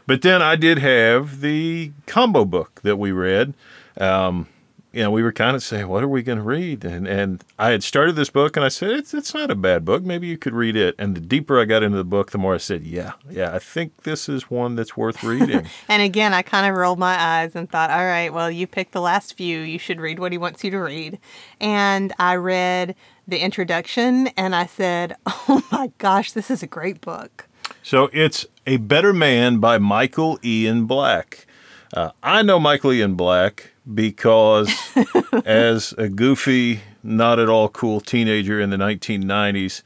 But 0.07 0.23
then 0.23 0.41
I 0.41 0.55
did 0.55 0.79
have 0.79 1.41
the 1.41 1.91
combo 2.07 2.43
book 2.43 2.81
that 2.81 2.95
we 2.95 3.11
read. 3.11 3.53
Um, 3.97 4.47
you 4.91 5.03
know, 5.03 5.11
we 5.11 5.21
were 5.21 5.31
kind 5.31 5.55
of 5.55 5.61
saying, 5.61 5.87
what 5.87 6.03
are 6.03 6.07
we 6.07 6.23
going 6.23 6.39
to 6.39 6.43
read? 6.43 6.83
And 6.83 7.07
and 7.07 7.43
I 7.59 7.69
had 7.69 7.83
started 7.83 8.15
this 8.15 8.31
book, 8.31 8.57
and 8.57 8.65
I 8.65 8.69
said, 8.69 8.89
it's 8.91 9.13
it's 9.13 9.33
not 9.33 9.51
a 9.51 9.55
bad 9.55 9.85
book. 9.85 10.03
Maybe 10.03 10.27
you 10.27 10.37
could 10.37 10.53
read 10.53 10.75
it. 10.75 10.95
And 10.97 11.15
the 11.15 11.21
deeper 11.21 11.59
I 11.59 11.65
got 11.65 11.83
into 11.83 11.97
the 11.97 12.03
book, 12.03 12.31
the 12.31 12.39
more 12.39 12.55
I 12.55 12.57
said, 12.57 12.83
yeah, 12.83 13.13
yeah, 13.29 13.53
I 13.53 13.59
think 13.59 14.03
this 14.03 14.27
is 14.27 14.49
one 14.49 14.75
that's 14.75 14.97
worth 14.97 15.23
reading. 15.23 15.67
And 15.87 16.01
again, 16.01 16.33
I 16.33 16.41
kind 16.41 16.65
of 16.69 16.75
rolled 16.75 16.97
my 16.97 17.15
eyes 17.15 17.55
and 17.55 17.69
thought, 17.69 17.91
all 17.91 18.05
right, 18.05 18.33
well, 18.33 18.49
you 18.49 18.65
picked 18.65 18.93
the 18.93 19.01
last 19.01 19.35
few. 19.35 19.59
You 19.59 19.77
should 19.77 19.99
read 20.01 20.17
what 20.17 20.31
he 20.31 20.37
wants 20.39 20.63
you 20.63 20.71
to 20.71 20.79
read. 20.79 21.19
And 21.59 22.11
I 22.17 22.35
read 22.35 22.95
the 23.27 23.39
introduction 23.39 24.27
and 24.29 24.55
I 24.55 24.65
said, 24.65 25.15
oh 25.27 25.63
my 25.71 25.91
gosh, 25.99 26.31
this 26.31 26.49
is 26.49 26.63
a 26.63 26.67
great 26.67 26.99
book. 27.01 27.47
so 27.83 28.09
it's 28.11 28.47
A 28.65 28.77
Better 28.77 29.13
Man 29.13 29.59
by 29.59 29.77
Michael 29.77 30.39
Ian 30.43 30.85
Black. 30.85 31.45
Uh, 31.93 32.11
I 32.21 32.41
know 32.43 32.59
Michael 32.59 32.93
Ian 32.93 33.15
Black 33.15 33.71
because 33.91 34.71
as 35.45 35.93
a 35.97 36.07
goofy, 36.07 36.81
not 37.01 37.39
at 37.39 37.49
all 37.49 37.69
cool 37.69 37.99
teenager 37.99 38.59
in 38.59 38.69
the 38.69 38.77
1990s, 38.77 39.81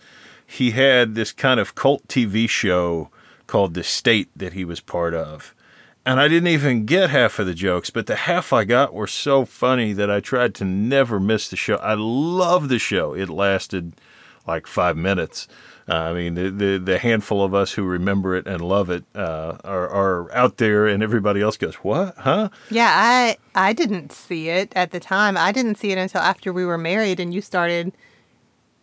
he 0.46 0.72
had 0.72 1.16
this 1.16 1.32
kind 1.32 1.60
of 1.60 1.76
cult 1.76 2.08
TV 2.08 2.48
show 2.50 3.10
called 3.48 3.74
The 3.74 3.84
State 3.84 4.30
that 4.36 4.54
he 4.54 4.66
was 4.66 4.80
part 4.80 5.14
of. 5.14 5.56
And 6.06 6.20
I 6.20 6.28
didn't 6.28 6.50
even 6.50 6.86
get 6.86 7.12
half 7.12 7.40
of 7.40 7.46
the 7.46 7.54
jokes, 7.54 7.90
but 7.90 8.08
the 8.08 8.16
half 8.16 8.52
I 8.52 8.66
got 8.66 8.94
were 8.94 9.08
so 9.08 9.46
funny 9.46 9.94
that 9.94 10.12
I 10.12 10.20
tried 10.20 10.54
to 10.56 10.66
never 10.66 11.18
miss 11.20 11.48
the 11.50 11.56
show. 11.56 11.78
I 11.78 11.94
love 11.94 12.68
the 12.68 12.80
show. 12.80 13.14
It 13.14 13.30
lasted 13.30 13.94
like 14.46 14.68
five 14.68 14.98
minutes. 14.98 15.48
Uh, 15.88 15.96
I 15.96 16.14
mean, 16.14 16.36
the, 16.36 16.50
the 16.50 16.78
the 16.78 16.98
handful 16.98 17.44
of 17.44 17.54
us 17.54 17.74
who 17.74 17.84
remember 17.84 18.36
it 18.36 18.48
and 18.48 18.62
love 18.62 18.90
it 18.90 19.04
uh, 19.16 19.58
are 19.64 19.90
are 19.90 20.34
out 20.34 20.58
there, 20.58 20.88
and 20.88 21.04
everybody 21.04 21.42
else 21.42 21.58
goes, 21.58 21.76
"What? 21.76 22.16
Huh?" 22.18 22.50
Yeah, 22.70 22.90
I 22.90 23.38
I 23.54 23.74
didn't 23.74 24.14
see 24.14 24.50
it 24.50 24.72
at 24.76 24.92
the 24.92 25.00
time. 25.00 25.36
I 25.38 25.52
didn't 25.52 25.76
see 25.76 25.92
it 25.92 25.98
until 25.98 26.22
after 26.22 26.54
we 26.54 26.64
were 26.66 26.78
married 26.78 27.20
and 27.20 27.34
you 27.34 27.42
started 27.42 27.92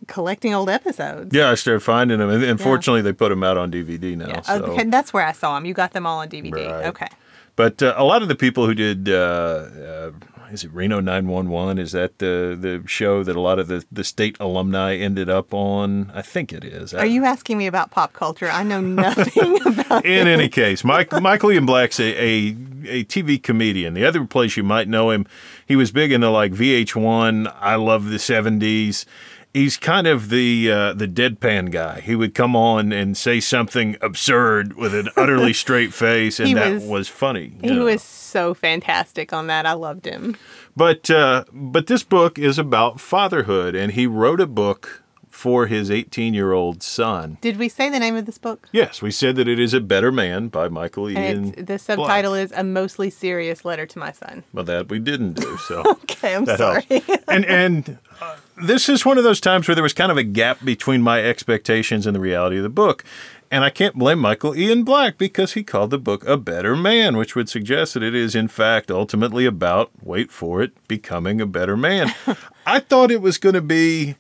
collecting 0.07 0.53
old 0.53 0.69
episodes. 0.69 1.35
Yeah, 1.35 1.51
I 1.51 1.55
started 1.55 1.81
finding 1.81 2.19
them, 2.19 2.29
and 2.29 2.45
unfortunately, 2.45 3.03
they 3.03 3.13
put 3.13 3.31
them 3.31 3.43
out 3.43 3.57
on 3.57 3.71
DVD 3.71 4.17
now. 4.17 4.29
Yeah, 4.29 4.41
so. 4.43 4.65
okay, 4.67 4.85
that's 4.85 5.13
where 5.13 5.25
I 5.25 5.33
saw 5.33 5.55
them. 5.55 5.65
You 5.65 5.73
got 5.73 5.93
them 5.93 6.07
all 6.07 6.19
on 6.19 6.29
DVD. 6.29 6.53
Right. 6.53 6.87
Okay. 6.87 7.09
But 7.57 7.83
uh, 7.83 7.95
a 7.97 8.05
lot 8.05 8.23
of 8.23 8.29
the 8.29 8.35
people 8.35 8.67
who 8.67 8.75
did, 8.75 9.09
uh, 9.09 9.13
uh, 9.13 10.11
is 10.53 10.65
it 10.65 10.73
Reno 10.73 11.01
911? 11.01 11.79
Is 11.79 11.93
that 11.93 12.19
the 12.19 12.57
the 12.59 12.83
show 12.87 13.23
that 13.23 13.37
a 13.37 13.41
lot 13.41 13.59
of 13.59 13.69
the, 13.69 13.85
the 13.91 14.05
state 14.05 14.37
alumni 14.41 14.97
ended 14.97 15.29
up 15.29 15.55
on? 15.55 16.11
I 16.15 16.23
think 16.23 16.53
it 16.53 16.65
is. 16.65 16.93
Are 16.95 17.07
you 17.07 17.25
asking 17.25 17.59
me 17.59 17.67
about 17.67 17.91
pop 17.91 18.13
culture? 18.13 18.49
I 18.51 18.63
know 18.63 18.81
nothing 18.81 19.61
about 19.67 20.05
In 20.05 20.27
any 20.27 20.49
case, 20.49 20.85
Mike, 20.85 21.13
Michael 21.21 21.53
Ian 21.53 21.67
Black's 21.67 22.01
a, 22.01 22.15
a, 22.15 22.57
a 22.87 23.05
TV 23.05 23.43
comedian. 23.43 23.95
The 23.95 24.05
other 24.05 24.25
place 24.25 24.57
you 24.57 24.65
might 24.65 24.89
know 24.89 25.11
him, 25.11 25.27
he 25.67 25.77
was 25.77 25.93
big 25.93 26.13
into 26.13 26.31
like 26.31 26.53
VH1, 26.53 27.55
I 27.61 27.77
Love 27.77 28.07
the 28.11 28.17
70s. 28.17 29.05
He's 29.53 29.77
kind 29.77 30.07
of 30.07 30.29
the 30.29 30.71
uh, 30.71 30.93
the 30.93 31.09
deadpan 31.09 31.73
guy. 31.73 32.01
He 32.01 32.15
would 32.15 32.35
come 32.35 32.55
on 32.55 32.93
and 32.93 33.17
say 33.17 33.41
something 33.41 33.97
absurd 34.01 34.77
with 34.77 34.95
an 34.95 35.09
utterly 35.17 35.53
straight 35.65 35.93
face, 35.93 36.39
and 36.39 36.57
that 36.57 36.75
was- 36.75 36.85
was 36.85 37.09
funny. 37.09 37.57
He 37.61 37.71
know. 37.71 37.85
was 37.87 38.03
so 38.03 38.55
fantastic 38.55 39.33
on 39.33 39.49
that. 39.49 39.67
I 39.67 39.73
loved 39.73 40.05
him. 40.07 40.37
But 40.77 41.11
uh, 41.11 41.45
but 41.53 41.89
this 41.89 42.05
book 42.05 42.39
is 42.39 42.59
about 42.59 43.01
fatherhood, 43.01 43.75
and 43.75 43.93
he 43.93 44.07
wrote 44.07 44.41
a 44.41 44.47
book 44.47 45.03
for 45.41 45.67
his 45.69 45.91
18 45.91 46.35
year 46.35 46.53
old 46.53 46.83
son. 46.83 47.39
Did 47.41 47.57
we 47.57 47.71
say 47.71 47.89
the 47.89 47.99
name 47.99 48.15
of 48.15 48.27
this 48.27 48.37
book? 48.37 48.69
Yes, 48.73 49.01
we 49.01 49.11
said 49.11 49.37
that 49.37 49.49
it 49.49 49.59
is 49.59 49.73
a 49.73 49.81
better 49.81 50.13
man 50.13 50.49
by 50.49 50.69
Michael 50.69 51.09
Ian. 51.09 51.55
And 51.57 51.67
the 51.67 51.79
subtitle 51.79 52.35
is 52.35 52.53
A 52.53 52.63
Mostly 52.63 53.09
Serious 53.09 53.65
Letter 53.65 53.87
to 53.87 53.99
My 53.99 54.13
Son. 54.13 54.45
Well, 54.53 54.67
that 54.67 54.91
we 54.91 54.99
didn't 54.99 55.41
do. 55.41 55.57
So 55.57 55.81
Okay, 56.03 56.35
I'm 56.37 56.45
sorry. 56.45 56.85
and 57.27 57.47
and 57.47 57.99
uh, 58.21 58.37
this 58.67 58.91
is 58.91 59.07
one 59.07 59.17
of 59.17 59.25
those 59.25 59.41
times 59.41 59.67
where 59.67 59.75
there 59.75 59.83
was 59.83 59.95
kind 59.95 60.13
of 60.13 60.19
a 60.19 60.23
gap 60.23 60.63
between 60.63 61.01
my 61.01 61.23
expectations 61.25 62.07
and 62.07 62.15
the 62.15 62.21
reality 62.21 62.59
of 62.59 62.63
the 62.63 62.69
book. 62.69 63.03
And 63.51 63.65
I 63.65 63.71
can't 63.71 63.97
blame 63.97 64.19
Michael 64.19 64.55
Ian 64.55 64.85
Black 64.85 65.17
because 65.17 65.55
he 65.55 65.63
called 65.65 65.91
the 65.91 65.99
book 65.99 66.23
A 66.29 66.37
Better 66.37 66.77
Man, 66.77 67.17
which 67.17 67.35
would 67.35 67.49
suggest 67.49 67.95
that 67.95 68.03
it 68.03 68.15
is, 68.15 68.35
in 68.35 68.47
fact, 68.47 68.91
ultimately 68.91 69.47
about, 69.47 69.91
wait 70.03 70.31
for 70.31 70.61
it, 70.61 70.73
becoming 70.87 71.41
a 71.41 71.47
better 71.47 71.79
man. 71.79 72.13
I 72.67 72.79
thought 72.81 73.11
it 73.11 73.23
was 73.23 73.39
going 73.39 73.55
to 73.55 73.63
be 73.63 74.17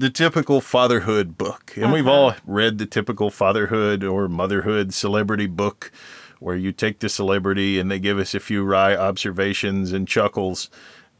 the 0.00 0.10
typical 0.10 0.60
fatherhood 0.62 1.36
book. 1.36 1.74
And 1.76 1.92
we've 1.92 2.06
all 2.06 2.34
read 2.46 2.78
the 2.78 2.86
typical 2.86 3.30
fatherhood 3.30 4.02
or 4.02 4.28
motherhood 4.28 4.94
celebrity 4.94 5.46
book 5.46 5.92
where 6.38 6.56
you 6.56 6.72
take 6.72 7.00
the 7.00 7.08
celebrity 7.10 7.78
and 7.78 7.90
they 7.90 7.98
give 7.98 8.18
us 8.18 8.34
a 8.34 8.40
few 8.40 8.64
wry 8.64 8.96
observations 8.96 9.92
and 9.92 10.08
chuckles 10.08 10.70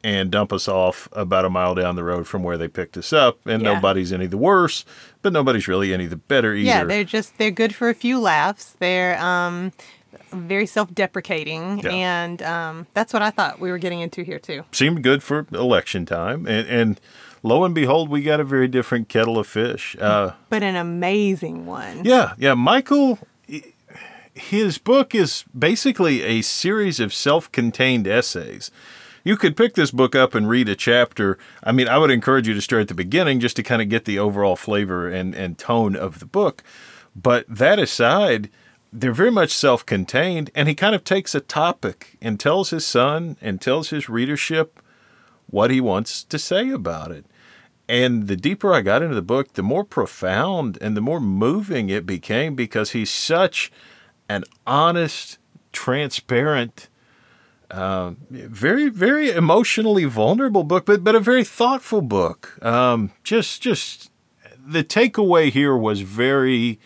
and 0.03 0.31
dump 0.31 0.51
us 0.51 0.67
off 0.67 1.11
about 1.13 1.45
a 1.45 1.51
mile 1.51 1.75
down 1.75 1.95
the 1.95 2.03
road 2.03 2.27
from 2.27 2.43
where 2.43 2.57
they 2.57 2.69
picked 2.69 2.97
us 2.97 3.13
up. 3.13 3.39
And 3.47 3.63
Yeah. 3.63 3.75
nobody's 3.75 4.15
any 4.15 4.27
the 4.27 4.39
worse, 4.39 4.87
but 5.21 5.35
nobody's 5.35 5.69
really 5.69 5.93
any 5.93 6.07
the 6.07 6.17
better 6.17 6.55
either. 6.55 6.67
Yeah, 6.67 6.85
they're 6.85 7.05
just 7.05 7.37
they're 7.37 7.51
good 7.51 7.75
for 7.75 7.91
a 7.91 7.95
few 7.95 8.19
laughs. 8.19 8.75
They're 8.79 9.21
um 9.23 9.73
very 10.33 10.65
self-deprecating 10.67 11.81
Yeah. 11.85 11.91
and 11.91 12.43
um 12.43 12.87
that's 12.95 13.13
what 13.13 13.21
I 13.21 13.31
thought 13.31 13.61
we 13.61 13.71
were 13.71 13.77
getting 13.79 14.01
into 14.01 14.23
here 14.23 14.39
too. 14.39 14.65
Seemed 14.73 15.03
good 15.03 15.23
for 15.23 15.47
election 15.53 16.07
time. 16.07 16.47
And, 16.47 16.67
and 16.67 17.01
lo 17.43 17.65
and 17.65 17.75
behold, 17.75 18.09
we 18.09 18.23
got 18.23 18.41
a 18.41 18.45
very 18.45 18.69
different 18.69 19.09
kettle 19.09 19.39
of 19.39 19.47
fish. 19.47 19.97
Uh, 20.01 20.33
But 20.49 20.63
an 20.63 20.77
amazing 20.77 21.67
one. 21.67 22.05
Yeah, 22.05 22.35
yeah. 22.39 22.55
Michael, 22.55 23.19
his 24.35 24.79
book 24.79 25.15
is 25.15 25.45
basically 25.57 26.23
a 26.23 26.43
series 26.43 27.01
of 27.01 27.13
self 27.13 27.51
contained 27.53 28.07
essays. 28.07 28.71
You 29.23 29.37
could 29.37 29.57
pick 29.57 29.75
this 29.75 29.91
book 29.91 30.15
up 30.15 30.35
and 30.35 30.49
read 30.49 30.69
a 30.69 30.75
chapter. 30.75 31.37
I 31.63 31.73
mean, 31.73 31.89
I 31.89 31.99
would 31.99 32.11
encourage 32.11 32.49
you 32.49 32.55
to 32.55 32.63
start 32.63 32.83
at 32.83 32.89
the 32.89 32.95
beginning 32.95 33.41
just 33.41 33.57
to 33.57 33.63
kind 33.63 33.83
of 33.83 33.91
get 33.91 34.07
the 34.07 34.19
overall 34.19 34.57
flavor 34.57 35.09
and, 35.09 35.35
and 35.35 35.59
tone 35.59 35.95
of 35.95 36.21
the 36.21 36.27
book. 36.27 36.63
But 37.15 37.45
that 37.47 37.79
aside, 37.79 38.49
they're 38.93 39.13
very 39.13 39.31
much 39.31 39.51
self 39.53 39.85
contained, 39.85 40.51
and 40.55 40.69
he 40.69 40.75
kind 40.75 40.95
of 40.95 41.05
takes 41.05 41.35
a 41.35 41.41
topic 41.41 42.17
and 42.23 42.41
tells 42.41 42.71
his 42.71 42.87
son 42.87 43.37
and 43.43 43.61
tells 43.61 43.91
his 43.91 44.09
readership 44.09 44.81
what 45.51 45.71
he 45.71 45.81
wants 45.81 46.25
to 46.25 46.39
say 46.39 46.71
about 46.71 47.11
it. 47.11 47.27
And 47.89 48.29
the 48.29 48.37
deeper 48.37 48.73
I 48.73 48.83
got 48.83 49.03
into 49.03 49.17
the 49.17 49.23
book, 49.23 49.55
the 49.55 49.65
more 49.65 49.85
profound 49.85 50.79
and 50.81 50.97
the 50.97 51.01
more 51.01 51.21
moving 51.21 51.91
it 51.91 52.07
became 52.07 52.55
because 52.55 52.93
he's 52.93 53.11
such 53.11 53.73
an 54.29 54.45
honest, 54.65 55.39
transparent, 55.73 56.89
uh, 57.69 58.13
very, 58.31 58.89
very 58.89 59.31
emotionally 59.31 60.05
vulnerable 60.05 60.63
book, 60.63 60.87
but 60.87 61.03
but 61.03 61.17
a 61.17 61.21
very 61.21 61.43
thoughtful 61.43 62.01
book. 62.01 62.65
Um, 62.65 63.11
just, 63.25 63.61
just 63.61 64.13
the 64.57 64.85
takeaway 64.85 65.51
here 65.51 65.77
was 65.77 66.03
very 66.03 66.79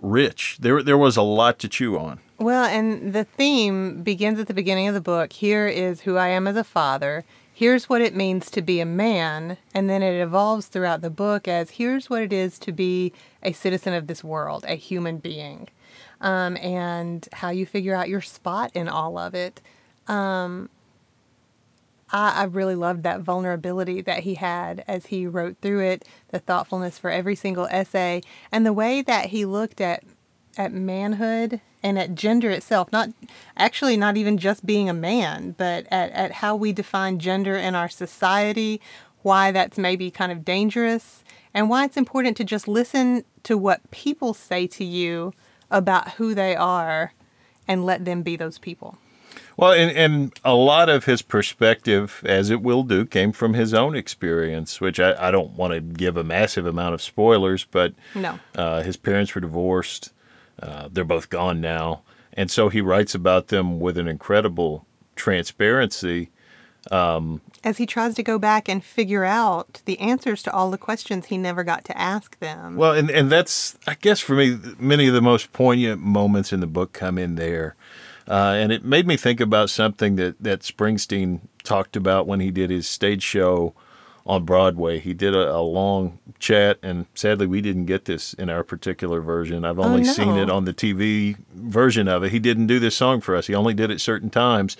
rich. 0.00 0.56
There, 0.60 0.82
there 0.82 0.98
was 0.98 1.18
a 1.18 1.22
lot 1.22 1.58
to 1.58 1.68
chew 1.68 1.98
on. 1.98 2.20
Well, 2.38 2.64
and 2.64 3.12
the 3.12 3.24
theme 3.24 4.02
begins 4.02 4.38
at 4.38 4.46
the 4.46 4.54
beginning 4.54 4.88
of 4.88 4.94
the 4.94 5.00
book. 5.00 5.32
Here 5.32 5.66
is 5.66 6.02
who 6.02 6.16
I 6.16 6.28
am 6.28 6.46
as 6.46 6.56
a 6.56 6.64
father. 6.64 7.24
Here's 7.58 7.88
what 7.88 8.00
it 8.00 8.14
means 8.14 8.52
to 8.52 8.62
be 8.62 8.78
a 8.78 8.86
man. 8.86 9.56
And 9.74 9.90
then 9.90 10.00
it 10.00 10.22
evolves 10.22 10.66
throughout 10.66 11.00
the 11.00 11.10
book 11.10 11.48
as 11.48 11.70
here's 11.70 12.08
what 12.08 12.22
it 12.22 12.32
is 12.32 12.56
to 12.60 12.70
be 12.70 13.12
a 13.42 13.50
citizen 13.50 13.94
of 13.94 14.06
this 14.06 14.22
world, 14.22 14.64
a 14.68 14.76
human 14.76 15.18
being, 15.18 15.66
um, 16.20 16.56
and 16.58 17.28
how 17.32 17.50
you 17.50 17.66
figure 17.66 17.96
out 17.96 18.08
your 18.08 18.20
spot 18.20 18.70
in 18.74 18.86
all 18.88 19.18
of 19.18 19.34
it. 19.34 19.60
Um, 20.06 20.70
I, 22.12 22.42
I 22.42 22.44
really 22.44 22.76
loved 22.76 23.02
that 23.02 23.22
vulnerability 23.22 24.02
that 24.02 24.20
he 24.20 24.34
had 24.34 24.84
as 24.86 25.06
he 25.06 25.26
wrote 25.26 25.56
through 25.60 25.80
it, 25.80 26.04
the 26.28 26.38
thoughtfulness 26.38 26.96
for 26.96 27.10
every 27.10 27.34
single 27.34 27.66
essay, 27.72 28.22
and 28.52 28.64
the 28.64 28.72
way 28.72 29.02
that 29.02 29.30
he 29.30 29.44
looked 29.44 29.80
at 29.80 30.04
at 30.56 30.72
manhood 30.72 31.60
and 31.82 31.98
at 31.98 32.14
gender 32.14 32.50
itself. 32.50 32.90
Not 32.92 33.10
actually 33.56 33.96
not 33.96 34.16
even 34.16 34.38
just 34.38 34.64
being 34.66 34.88
a 34.88 34.94
man, 34.94 35.54
but 35.58 35.86
at, 35.90 36.10
at 36.12 36.32
how 36.32 36.56
we 36.56 36.72
define 36.72 37.18
gender 37.18 37.56
in 37.56 37.74
our 37.74 37.88
society, 37.88 38.80
why 39.22 39.50
that's 39.50 39.78
maybe 39.78 40.10
kind 40.10 40.32
of 40.32 40.44
dangerous, 40.44 41.22
and 41.54 41.68
why 41.68 41.84
it's 41.84 41.96
important 41.96 42.36
to 42.38 42.44
just 42.44 42.68
listen 42.68 43.24
to 43.44 43.56
what 43.56 43.90
people 43.90 44.34
say 44.34 44.66
to 44.66 44.84
you 44.84 45.32
about 45.70 46.12
who 46.12 46.34
they 46.34 46.54
are 46.56 47.12
and 47.66 47.84
let 47.84 48.04
them 48.04 48.22
be 48.22 48.36
those 48.36 48.58
people. 48.58 48.98
Well, 49.56 49.72
and, 49.72 49.90
and 49.90 50.40
a 50.44 50.54
lot 50.54 50.88
of 50.88 51.04
his 51.06 51.20
perspective, 51.20 52.22
as 52.24 52.48
it 52.48 52.62
will 52.62 52.84
do, 52.84 53.04
came 53.04 53.32
from 53.32 53.54
his 53.54 53.74
own 53.74 53.96
experience, 53.96 54.80
which 54.80 55.00
I, 55.00 55.28
I 55.28 55.30
don't 55.32 55.50
want 55.52 55.72
to 55.74 55.80
give 55.80 56.16
a 56.16 56.22
massive 56.24 56.64
amount 56.64 56.94
of 56.94 57.02
spoilers, 57.02 57.64
but 57.64 57.92
No. 58.14 58.38
uh, 58.54 58.82
his 58.82 58.96
parents 58.96 59.34
were 59.34 59.40
divorced. 59.40 60.12
Uh, 60.62 60.88
they're 60.90 61.04
both 61.04 61.30
gone 61.30 61.60
now. 61.60 62.02
And 62.32 62.50
so 62.50 62.68
he 62.68 62.80
writes 62.80 63.14
about 63.14 63.48
them 63.48 63.80
with 63.80 63.98
an 63.98 64.08
incredible 64.08 64.86
transparency 65.16 66.30
As 67.64 67.78
he 67.78 67.86
tries 67.86 68.14
to 68.14 68.22
go 68.22 68.38
back 68.38 68.68
and 68.68 68.82
figure 68.82 69.24
out 69.24 69.82
the 69.84 69.98
answers 69.98 70.42
to 70.44 70.52
all 70.52 70.70
the 70.70 70.78
questions 70.78 71.26
he 71.26 71.36
never 71.36 71.64
got 71.64 71.84
to 71.86 71.98
ask 71.98 72.38
them. 72.38 72.76
Well, 72.76 72.92
and, 72.92 73.10
and 73.10 73.30
that's, 73.30 73.76
I 73.86 73.94
guess, 73.94 74.20
for 74.20 74.34
me, 74.34 74.58
many 74.78 75.08
of 75.08 75.14
the 75.14 75.20
most 75.20 75.52
poignant 75.52 76.00
moments 76.00 76.52
in 76.52 76.60
the 76.60 76.66
book 76.66 76.92
come 76.92 77.18
in 77.18 77.34
there. 77.34 77.74
Uh, 78.26 78.54
and 78.56 78.72
it 78.72 78.84
made 78.84 79.06
me 79.06 79.16
think 79.16 79.40
about 79.40 79.70
something 79.70 80.16
that, 80.16 80.36
that 80.42 80.60
Springsteen 80.60 81.40
talked 81.62 81.96
about 81.96 82.26
when 82.26 82.40
he 82.40 82.50
did 82.50 82.70
his 82.70 82.86
stage 82.86 83.22
show 83.22 83.74
on 84.26 84.44
Broadway. 84.44 84.98
He 84.98 85.14
did 85.14 85.34
a, 85.34 85.56
a 85.56 85.60
long 85.60 86.18
chat, 86.38 86.78
and 86.82 87.06
sadly, 87.14 87.46
we 87.46 87.60
didn't 87.60 87.86
get 87.86 88.04
this 88.04 88.34
in 88.34 88.50
our 88.50 88.62
particular 88.62 89.20
version. 89.20 89.64
I've 89.64 89.78
oh, 89.78 89.84
only 89.84 90.02
no. 90.02 90.12
seen 90.12 90.36
it 90.36 90.50
on 90.50 90.64
the 90.64 90.74
TV 90.74 91.36
version 91.54 92.08
of 92.08 92.22
it. 92.24 92.32
He 92.32 92.38
didn't 92.38 92.66
do 92.66 92.78
this 92.78 92.96
song 92.96 93.20
for 93.20 93.34
us, 93.34 93.46
he 93.46 93.54
only 93.54 93.74
did 93.74 93.90
it 93.90 94.00
certain 94.00 94.30
times. 94.30 94.76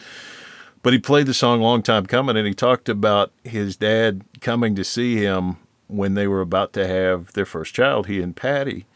But 0.83 0.93
he 0.93 0.99
played 1.01 1.27
the 1.27 1.35
song 1.35 1.61
Long 1.61 1.83
Time 1.83 2.07
Coming, 2.07 2.37
and 2.37 2.47
he 2.47 2.55
talked 2.55 2.89
about 2.89 3.33
his 3.43 3.77
dad 3.77 4.23
coming 4.41 4.75
to 4.77 4.85
see 4.85 5.17
him 5.17 5.57
when 5.89 6.15
they 6.15 6.29
were 6.29 6.41
about 6.41 6.73
to 6.75 6.87
have 6.87 7.33
their 7.33 7.47
first 7.47 7.75
child, 7.75 8.07
he 8.07 8.21
and 8.21 8.37
Patti. 8.37 8.87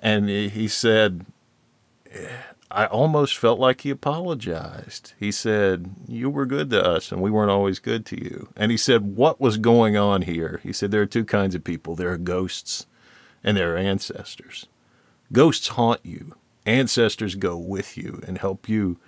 And 0.00 0.28
he 0.28 0.68
said, 0.68 1.24
I 2.74 2.86
almost 2.86 3.36
felt 3.36 3.60
like 3.60 3.82
he 3.82 3.90
apologized. 3.90 5.12
He 5.20 5.30
said, 5.30 5.94
You 6.08 6.30
were 6.30 6.46
good 6.46 6.70
to 6.70 6.82
us, 6.82 7.12
and 7.12 7.20
we 7.20 7.30
weren't 7.30 7.50
always 7.50 7.78
good 7.78 8.06
to 8.06 8.22
you. 8.22 8.48
And 8.56 8.70
he 8.70 8.78
said, 8.78 9.14
What 9.14 9.40
was 9.40 9.58
going 9.58 9.96
on 9.96 10.22
here? 10.22 10.60
He 10.62 10.72
said, 10.72 10.90
There 10.90 11.02
are 11.02 11.06
two 11.06 11.26
kinds 11.26 11.54
of 11.54 11.64
people 11.64 11.94
there 11.94 12.12
are 12.12 12.18
ghosts, 12.18 12.86
and 13.44 13.56
there 13.56 13.74
are 13.74 13.78
ancestors. 13.78 14.66
Ghosts 15.32 15.68
haunt 15.68 16.00
you, 16.02 16.34
ancestors 16.64 17.34
go 17.34 17.58
with 17.58 17.98
you 17.98 18.22
and 18.26 18.38
help 18.38 18.68
you 18.68 18.98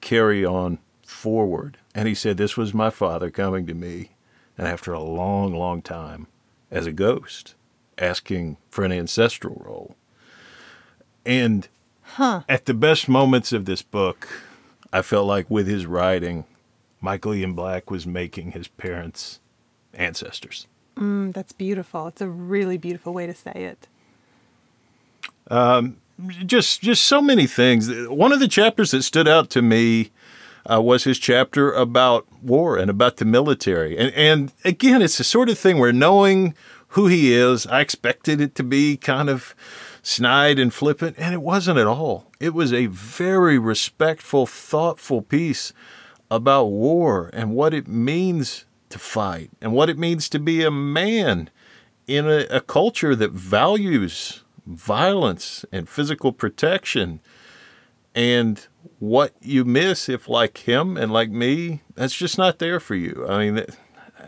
carry 0.00 0.44
on 0.44 0.78
forward. 1.04 1.78
And 1.94 2.06
he 2.06 2.14
said, 2.14 2.36
This 2.36 2.56
was 2.56 2.72
my 2.72 2.90
father 2.90 3.30
coming 3.30 3.66
to 3.66 3.74
me, 3.74 4.10
and 4.56 4.68
after 4.68 4.92
a 4.92 5.00
long, 5.00 5.52
long 5.54 5.82
time, 5.82 6.28
as 6.70 6.86
a 6.86 6.92
ghost, 6.92 7.56
asking 7.98 8.58
for 8.70 8.84
an 8.84 8.92
ancestral 8.92 9.60
role. 9.64 9.96
And 11.26 11.68
at 12.18 12.66
the 12.66 12.74
best 12.74 13.08
moments 13.08 13.52
of 13.52 13.64
this 13.64 13.82
book, 13.82 14.28
I 14.92 15.02
felt 15.02 15.26
like 15.26 15.50
with 15.50 15.66
his 15.66 15.86
writing, 15.86 16.44
Michael 17.00 17.34
Ian 17.34 17.54
Black 17.54 17.90
was 17.90 18.06
making 18.06 18.52
his 18.52 18.68
parents 18.68 19.40
ancestors. 19.94 20.66
Mm, 20.96 21.32
that's 21.32 21.52
beautiful. 21.52 22.06
It's 22.08 22.20
a 22.20 22.28
really 22.28 22.76
beautiful 22.78 23.12
way 23.12 23.26
to 23.26 23.34
say 23.34 23.52
it. 23.54 23.88
just 26.46 26.82
just 26.82 27.04
so 27.04 27.20
many 27.20 27.46
things. 27.46 27.90
One 28.08 28.32
of 28.32 28.40
the 28.40 28.48
chapters 28.48 28.90
that 28.92 29.02
stood 29.02 29.26
out 29.26 29.50
to 29.50 29.62
me 29.62 30.10
uh, 30.70 30.80
was 30.80 31.04
his 31.04 31.18
chapter 31.18 31.72
about 31.72 32.26
war 32.42 32.76
and 32.76 32.90
about 32.90 33.16
the 33.16 33.24
military. 33.24 33.96
And 33.96 34.12
and 34.14 34.52
again, 34.64 35.02
it's 35.02 35.18
the 35.18 35.24
sort 35.24 35.48
of 35.48 35.58
thing 35.58 35.78
where 35.78 35.92
knowing 35.92 36.54
who 36.88 37.06
he 37.06 37.32
is, 37.32 37.66
I 37.66 37.80
expected 37.80 38.40
it 38.40 38.54
to 38.56 38.62
be 38.62 38.96
kind 38.96 39.30
of 39.30 39.54
snide 40.02 40.58
and 40.58 40.74
flippant, 40.74 41.16
and 41.18 41.32
it 41.32 41.42
wasn't 41.42 41.78
at 41.78 41.86
all. 41.86 42.26
It 42.40 42.54
was 42.54 42.72
a 42.72 42.86
very 42.86 43.58
respectful, 43.58 44.46
thoughtful 44.46 45.22
piece 45.22 45.72
about 46.30 46.66
war 46.66 47.30
and 47.32 47.54
what 47.54 47.72
it 47.72 47.86
means 47.86 48.64
to 48.88 48.98
fight 48.98 49.50
and 49.60 49.72
what 49.72 49.88
it 49.88 49.98
means 49.98 50.28
to 50.28 50.38
be 50.38 50.62
a 50.62 50.70
man 50.70 51.48
in 52.06 52.26
a, 52.26 52.46
a 52.50 52.60
culture 52.60 53.14
that 53.14 53.32
values 53.32 54.42
violence 54.66 55.64
and 55.72 55.88
physical 55.88 56.32
protection. 56.32 57.20
And 58.14 58.66
what 58.98 59.34
you 59.40 59.64
miss 59.64 60.08
if 60.08 60.28
like 60.28 60.58
him 60.58 60.96
and 60.96 61.12
like 61.12 61.30
me 61.30 61.82
that's 61.94 62.14
just 62.14 62.36
not 62.36 62.58
there 62.58 62.78
for 62.78 62.94
you. 62.94 63.26
I 63.28 63.38
mean 63.38 63.64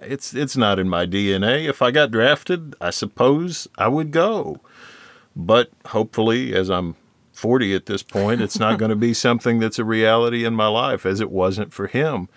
it's 0.02 0.34
it's 0.34 0.56
not 0.56 0.78
in 0.78 0.88
my 0.88 1.06
dna 1.06 1.68
if 1.68 1.80
i 1.80 1.90
got 1.90 2.10
drafted 2.10 2.74
i 2.80 2.90
suppose 2.90 3.68
i 3.78 3.86
would 3.88 4.10
go 4.10 4.60
but 5.36 5.70
hopefully 5.86 6.54
as 6.54 6.70
i'm 6.70 6.96
40 7.32 7.74
at 7.74 7.86
this 7.86 8.02
point 8.02 8.40
it's 8.40 8.58
not 8.58 8.78
going 8.78 8.90
to 8.90 8.96
be 8.96 9.12
something 9.14 9.58
that's 9.58 9.78
a 9.78 9.84
reality 9.84 10.44
in 10.44 10.54
my 10.54 10.68
life 10.68 11.04
as 11.04 11.20
it 11.20 11.30
wasn't 11.30 11.72
for 11.72 11.86
him 11.86 12.28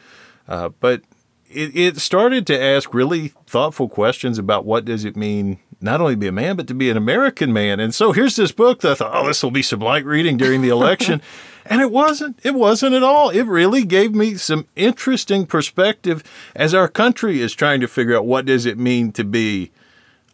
uh, 0.47 0.69
but 0.79 1.01
it, 1.49 1.75
it 1.75 1.97
started 1.97 2.45
to 2.47 2.61
ask 2.61 2.93
really 2.93 3.29
thoughtful 3.45 3.87
questions 3.87 4.37
about 4.37 4.65
what 4.65 4.85
does 4.85 5.05
it 5.05 5.15
mean 5.15 5.59
not 5.79 6.01
only 6.01 6.13
to 6.13 6.19
be 6.19 6.27
a 6.27 6.31
man 6.31 6.55
but 6.55 6.67
to 6.67 6.73
be 6.73 6.89
an 6.89 6.97
American 6.97 7.53
man. 7.53 7.79
And 7.79 7.93
so 7.93 8.11
here's 8.11 8.35
this 8.35 8.51
book 8.51 8.81
that 8.81 8.93
I 8.93 8.95
thought, 8.95 9.15
oh, 9.15 9.27
this 9.27 9.43
will 9.43 9.51
be 9.51 9.61
some 9.61 9.79
light 9.79 10.05
reading 10.05 10.37
during 10.37 10.61
the 10.61 10.69
election, 10.69 11.21
and 11.65 11.81
it 11.81 11.91
wasn't. 11.91 12.39
It 12.43 12.55
wasn't 12.55 12.95
at 12.95 13.03
all. 13.03 13.29
It 13.29 13.43
really 13.43 13.83
gave 13.83 14.13
me 14.13 14.35
some 14.35 14.67
interesting 14.75 15.45
perspective 15.45 16.23
as 16.55 16.73
our 16.73 16.87
country 16.87 17.41
is 17.41 17.53
trying 17.53 17.81
to 17.81 17.87
figure 17.87 18.15
out 18.15 18.25
what 18.25 18.45
does 18.45 18.65
it 18.65 18.77
mean 18.77 19.11
to 19.13 19.23
be 19.23 19.71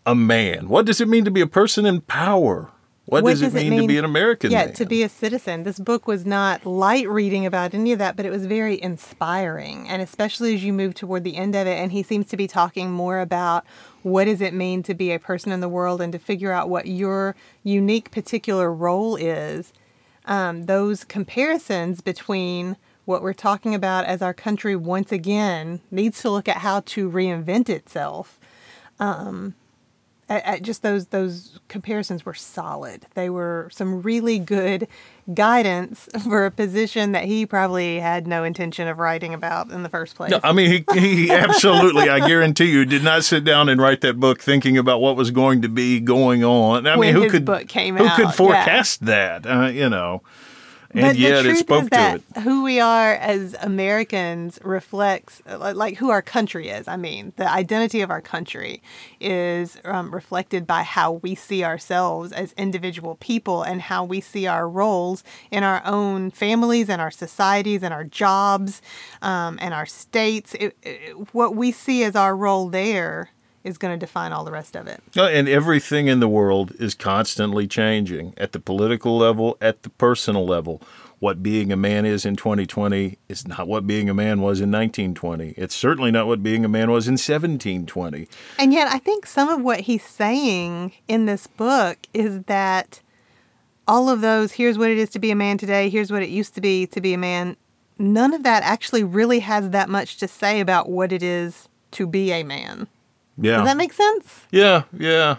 a 0.06 0.16
man. 0.16 0.68
What 0.68 0.86
does 0.86 1.02
it 1.02 1.08
mean 1.08 1.26
to 1.26 1.32
be 1.32 1.42
a 1.42 1.48
person 1.48 1.86
in 1.86 2.02
power? 2.02 2.70
What, 3.06 3.26
does, 3.26 3.42
it, 3.42 3.54
mean 3.54 3.82
to 3.82 3.88
be 3.88 3.98
an 3.98 4.06
American 4.06 4.50
Yeah, 4.50 4.66
man? 4.66 4.74
to 4.76 4.86
be 4.86 5.04
a 5.04 5.10
citizen. 5.10 5.64
This 5.64 5.78
book 5.78 6.08
was 6.08 6.26
not 6.26 6.66
light 6.66 7.08
reading 7.10 7.46
about 7.46 7.74
any 7.74 7.92
of 7.92 8.00
that, 8.00 8.16
but 8.16 8.26
it 8.26 8.30
was 8.30 8.46
very 8.46 8.82
inspiring. 8.82 9.90
And 9.90 10.02
especially 10.02 10.56
as 10.56 10.64
you 10.64 10.72
move 10.72 10.94
toward 10.94 11.26
the 11.26 11.36
end 11.36 11.54
of 11.54 11.68
it, 11.68 11.78
and 11.78 11.92
he 11.92 12.02
seems 12.02 12.28
to 12.28 12.38
be 12.38 12.48
talking 12.48 12.92
more 12.92 13.20
about 13.20 13.66
what 14.04 14.26
does 14.26 14.40
it 14.40 14.54
mean 14.54 14.84
to 14.84 14.94
be 14.94 15.12
a 15.12 15.20
person 15.20 15.52
in 15.52 15.60
the 15.60 15.68
world 15.68 16.00
and 16.00 16.14
to 16.14 16.20
figure 16.20 16.54
out 16.54 16.70
what 16.70 16.88
your 16.88 17.36
unique 17.62 18.10
particular 18.10 18.74
role 18.74 19.18
is. 19.18 19.74
Um, 20.24 20.68
those 20.68 21.04
comparisons 21.04 22.00
between 22.00 22.78
what 23.04 23.22
we're 23.22 23.34
talking 23.34 23.76
about 23.76 24.06
as 24.06 24.22
our 24.22 24.34
country 24.34 24.78
once 24.78 25.12
again 25.12 25.82
needs 25.92 26.22
to 26.22 26.30
look 26.30 26.48
at 26.48 26.58
how 26.58 26.80
to 26.82 27.12
reinvent 27.12 27.68
itself 27.68 28.40
at, 30.34 30.46
at 30.46 30.64
just 30.64 30.82
those 30.82 31.08
those 31.08 31.60
comparisons 31.68 32.26
were 32.26 32.34
solid. 32.34 33.06
They 33.14 33.30
were 33.30 33.70
some 33.72 34.02
really 34.02 34.40
good 34.40 34.88
guidance 35.34 36.10
for 36.24 36.46
a 36.46 36.52
position 36.52 37.12
that 37.12 37.26
he 37.26 37.46
probably 37.46 38.00
had 38.00 38.28
no 38.28 38.44
intention 38.44 38.88
of 38.88 39.00
writing 39.00 39.34
about 39.34 39.72
in 39.72 39.84
the 39.84 39.90
first 39.90 40.16
place. 40.16 40.32
No, 40.32 40.40
I 40.44 40.52
mean, 40.52 40.84
he, 40.94 41.00
he 41.00 41.32
absolutely, 41.32 42.10
I 42.10 42.26
guarantee 42.28 42.72
you, 42.72 42.86
did 42.86 43.04
not 43.04 43.24
sit 43.24 43.44
down 43.44 43.70
and 43.70 43.80
write 43.80 44.02
that 44.02 44.20
book 44.20 44.42
thinking 44.42 44.78
about 44.78 45.00
what 45.02 45.16
was 45.16 45.32
going 45.32 45.62
to 45.62 45.70
be 45.70 46.00
going 46.00 46.44
on. 46.44 46.88
I 46.88 46.98
When 46.98 47.14
mean, 47.14 47.24
who 47.24 47.30
could 47.30 47.46
book 47.46 47.68
came 47.68 47.96
who 47.98 48.06
out, 48.06 48.16
could 48.16 48.26
yeah. 48.26 48.32
forecast 48.32 49.06
that? 49.06 49.46
Uh, 49.46 49.68
you 49.68 49.90
know, 49.90 50.22
and 50.94 51.02
but 51.02 51.16
yet 51.18 51.34
the 51.34 51.40
it 51.40 51.44
truth 51.44 51.60
spoke 51.60 51.84
is 51.84 51.86
to 51.86 51.90
that 51.92 52.22
it. 52.36 52.42
who 52.42 52.64
we 52.64 52.80
are 52.80 53.14
as 53.14 53.56
Americans 53.62 54.60
reflects, 54.64 55.42
like, 55.46 55.76
like 55.76 55.98
who 55.98 56.10
our 56.10 56.22
country 56.22 56.70
is. 56.70 56.88
I 56.88 56.98
mean, 56.98 57.34
the 57.36 57.50
identity 57.50 58.02
of 58.02 58.12
our 58.12 58.22
country 58.22 58.82
is 59.20 59.78
um, 59.86 60.14
reflected 60.14 60.68
by 60.68 60.84
how 60.84 61.14
we 61.14 61.36
see 61.36 61.64
ourselves 61.64 62.32
as 62.32 62.54
individual 62.54 63.16
people 63.16 63.64
and 63.64 63.82
how 63.82 64.04
we 64.04 64.22
see 64.22 64.48
our 64.48 64.70
roles 64.70 65.24
in 65.52 65.64
our 65.64 65.82
own 65.86 66.32
families 66.32 66.90
and 66.90 67.02
our 67.02 67.12
societies 67.12 67.84
and 67.84 67.94
our 67.94 68.04
jobs 68.04 68.82
um, 69.22 69.58
and 69.62 69.74
our 69.74 69.86
states. 69.86 70.54
It, 70.56 70.78
it, 70.84 71.34
what 71.34 71.56
we 71.56 71.72
see 71.72 72.04
as 72.04 72.16
our 72.16 72.36
role 72.36 72.70
there 72.70 73.32
is 73.64 73.78
going 73.78 73.98
to 73.98 74.06
define 74.06 74.32
all 74.32 74.44
the 74.44 74.52
rest 74.52 74.76
of 74.76 74.88
it. 74.88 75.02
And 75.16 75.48
everything 75.48 76.08
in 76.08 76.20
the 76.20 76.28
world 76.28 76.74
is 76.80 76.94
constantly 76.94 77.68
changing 77.68 78.34
at 78.38 78.52
the 78.52 78.60
political 78.60 79.18
level, 79.18 79.58
at 79.62 79.84
the 79.84 79.90
personal 79.90 80.46
level. 80.46 80.82
What 81.20 81.42
being 81.42 81.72
a 81.72 81.78
man 81.78 82.06
is 82.06 82.26
in 82.26 82.36
2020 82.36 83.18
is 83.30 83.48
not 83.48 83.68
what 83.68 83.88
being 83.88 84.10
a 84.10 84.14
man 84.14 84.42
was 84.42 84.60
in 84.60 84.70
1920. 84.70 85.54
It's 85.56 85.74
certainly 85.74 86.12
not 86.12 86.28
what 86.28 86.44
being 86.44 86.66
a 86.66 86.68
man 86.68 86.92
was 86.92 87.08
in 87.08 87.14
1720. 87.14 88.28
And 88.60 88.74
yet, 88.74 88.90
I 88.90 89.00
think 89.00 89.26
some 89.26 89.48
of 89.48 89.62
what 89.62 89.82
he's 89.82 90.04
saying 90.04 90.92
in 91.08 91.26
this 91.26 91.48
book 91.48 91.98
is 92.14 92.42
that 92.44 93.00
all 93.88 94.10
of 94.10 94.20
those, 94.20 94.54
here's 94.54 94.78
what 94.78 94.90
it 94.90 94.98
is 94.98 95.10
to 95.12 95.20
be 95.20 95.32
a 95.32 95.36
man 95.36 95.58
today, 95.58 95.90
here's 95.90 96.12
what 96.12 96.24
it 96.24 96.30
used 96.30 96.56
to 96.56 96.62
be 96.62 96.86
to 96.88 97.00
be 97.00 97.14
a 97.14 97.18
man, 97.18 97.56
none 97.98 98.34
of 98.34 98.44
that 98.44 98.64
actually 98.64 99.04
really 99.04 99.40
has 99.40 99.70
that 99.70 99.88
much 99.88 100.18
to 100.18 100.28
say 100.28 100.60
about 100.60 100.90
what 100.90 101.14
it 101.14 101.24
is 101.24 101.70
to 101.92 102.06
be 102.06 102.32
a 102.32 102.44
man. 102.44 102.88
Yeah. 103.38 103.58
Does 103.58 103.66
that 103.66 103.78
make 103.78 103.94
sense? 103.94 104.46
yeah, 104.52 104.84
yeah. 104.98 105.38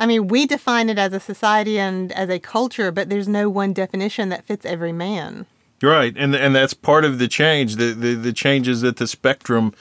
I 0.00 0.06
mean, 0.06 0.28
we 0.28 0.46
define 0.46 0.88
it 0.88 0.98
as 0.98 1.12
a 1.12 1.18
society 1.18 1.76
and 1.78 2.12
as 2.12 2.28
a 2.30 2.38
culture, 2.38 2.92
but 2.92 3.08
there's 3.10 3.26
no 3.26 3.48
one 3.50 3.72
definition 3.72 4.28
that 4.28 4.44
fits 4.44 4.64
every 4.64 4.92
man. 4.92 5.46
Right, 5.82 6.14
and 6.16 6.34
and 6.36 6.54
that's 6.54 6.72
part 6.74 7.04
of 7.04 7.18
the 7.18 7.26
change. 7.28 7.76
The 7.76 7.92
the, 7.94 8.14
the 8.14 8.32
changes 8.32 8.80
that 8.82 8.96
the 8.96 9.06
spectrum 9.06 9.74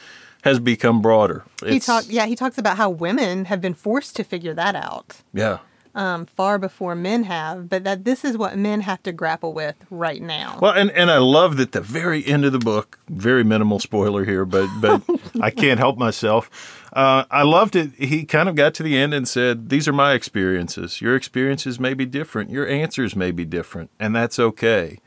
has 0.43 0.59
become 0.59 1.01
broader. 1.01 1.43
He 1.61 1.67
It's- 1.77 1.85
talk, 1.85 2.05
yeah, 2.07 2.25
he 2.25 2.35
talks 2.35 2.57
about 2.57 2.77
how 2.77 2.89
women 2.89 3.45
have 3.45 3.59
been 3.61 3.73
forced 3.73 4.15
to 4.15 4.23
figure 4.23 4.53
that 4.53 4.75
out. 4.75 5.17
Yeah. 5.33 5.57
Um, 5.97 6.27
far 6.27 6.59
before 6.59 6.93
men 6.93 7.23
have, 7.23 7.69
but 7.69 7.83
that 7.83 8.05
this 8.05 8.23
is 8.23 8.37
what 8.37 8.55
men 8.55 8.81
have 8.81 9.01
to 9.03 9.11
grapple 9.11 9.51
with 9.51 9.75
right 9.89 10.21
now. 10.21 10.59
Well, 10.61 10.73
and, 10.73 10.91
and 10.91 11.09
I 11.09 11.17
love 11.17 11.57
that 11.57 11.71
the 11.71 11.81
very 11.81 12.25
end 12.25 12.45
of 12.45 12.51
the 12.51 12.59
book, 12.59 12.99
very 13.09 13.43
minimal 13.43 13.79
spoiler 13.79 14.23
here, 14.23 14.45
but 14.45 14.69
but 14.79 15.01
I 15.41 15.49
can't 15.49 15.79
help 15.79 15.97
myself. 15.97 16.83
Uh, 16.93 17.25
I 17.31 17.41
loved 17.41 17.75
it. 17.75 17.93
He 17.97 18.25
kind 18.25 18.47
of 18.47 18.55
got 18.55 18.75
to 18.75 18.83
the 18.83 18.95
end 18.95 19.15
and 19.15 19.27
said, 19.27 19.69
"These 19.69 19.87
are 19.87 19.93
my 19.93 20.13
experiences. 20.13 21.01
Your 21.01 21.15
experiences 21.15 21.79
may 21.79 21.95
be 21.95 22.05
different. 22.05 22.51
Your 22.51 22.67
answers 22.67 23.15
may 23.15 23.31
be 23.31 23.43
different, 23.43 23.89
and 23.99 24.15
that's 24.15 24.37
okay. 24.37 24.99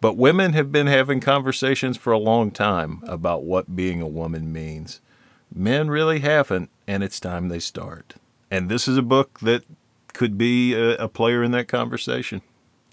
But 0.00 0.16
women 0.16 0.54
have 0.54 0.72
been 0.72 0.88
having 0.88 1.20
conversations 1.20 1.96
for 1.96 2.12
a 2.12 2.18
long 2.18 2.50
time 2.50 3.00
about 3.06 3.44
what 3.44 3.76
being 3.76 4.02
a 4.02 4.08
woman 4.08 4.52
means. 4.52 5.00
Men 5.54 5.88
really 5.88 6.18
haven't, 6.18 6.70
and 6.88 7.04
it's 7.04 7.20
time 7.20 7.48
they 7.48 7.60
start. 7.60 8.16
And 8.50 8.68
this 8.68 8.86
is 8.86 8.96
a 8.96 9.02
book 9.02 9.38
that 9.40 9.64
could 10.16 10.38
be 10.38 10.72
a, 10.72 10.96
a 10.96 11.08
player 11.08 11.42
in 11.42 11.50
that 11.50 11.68
conversation. 11.68 12.40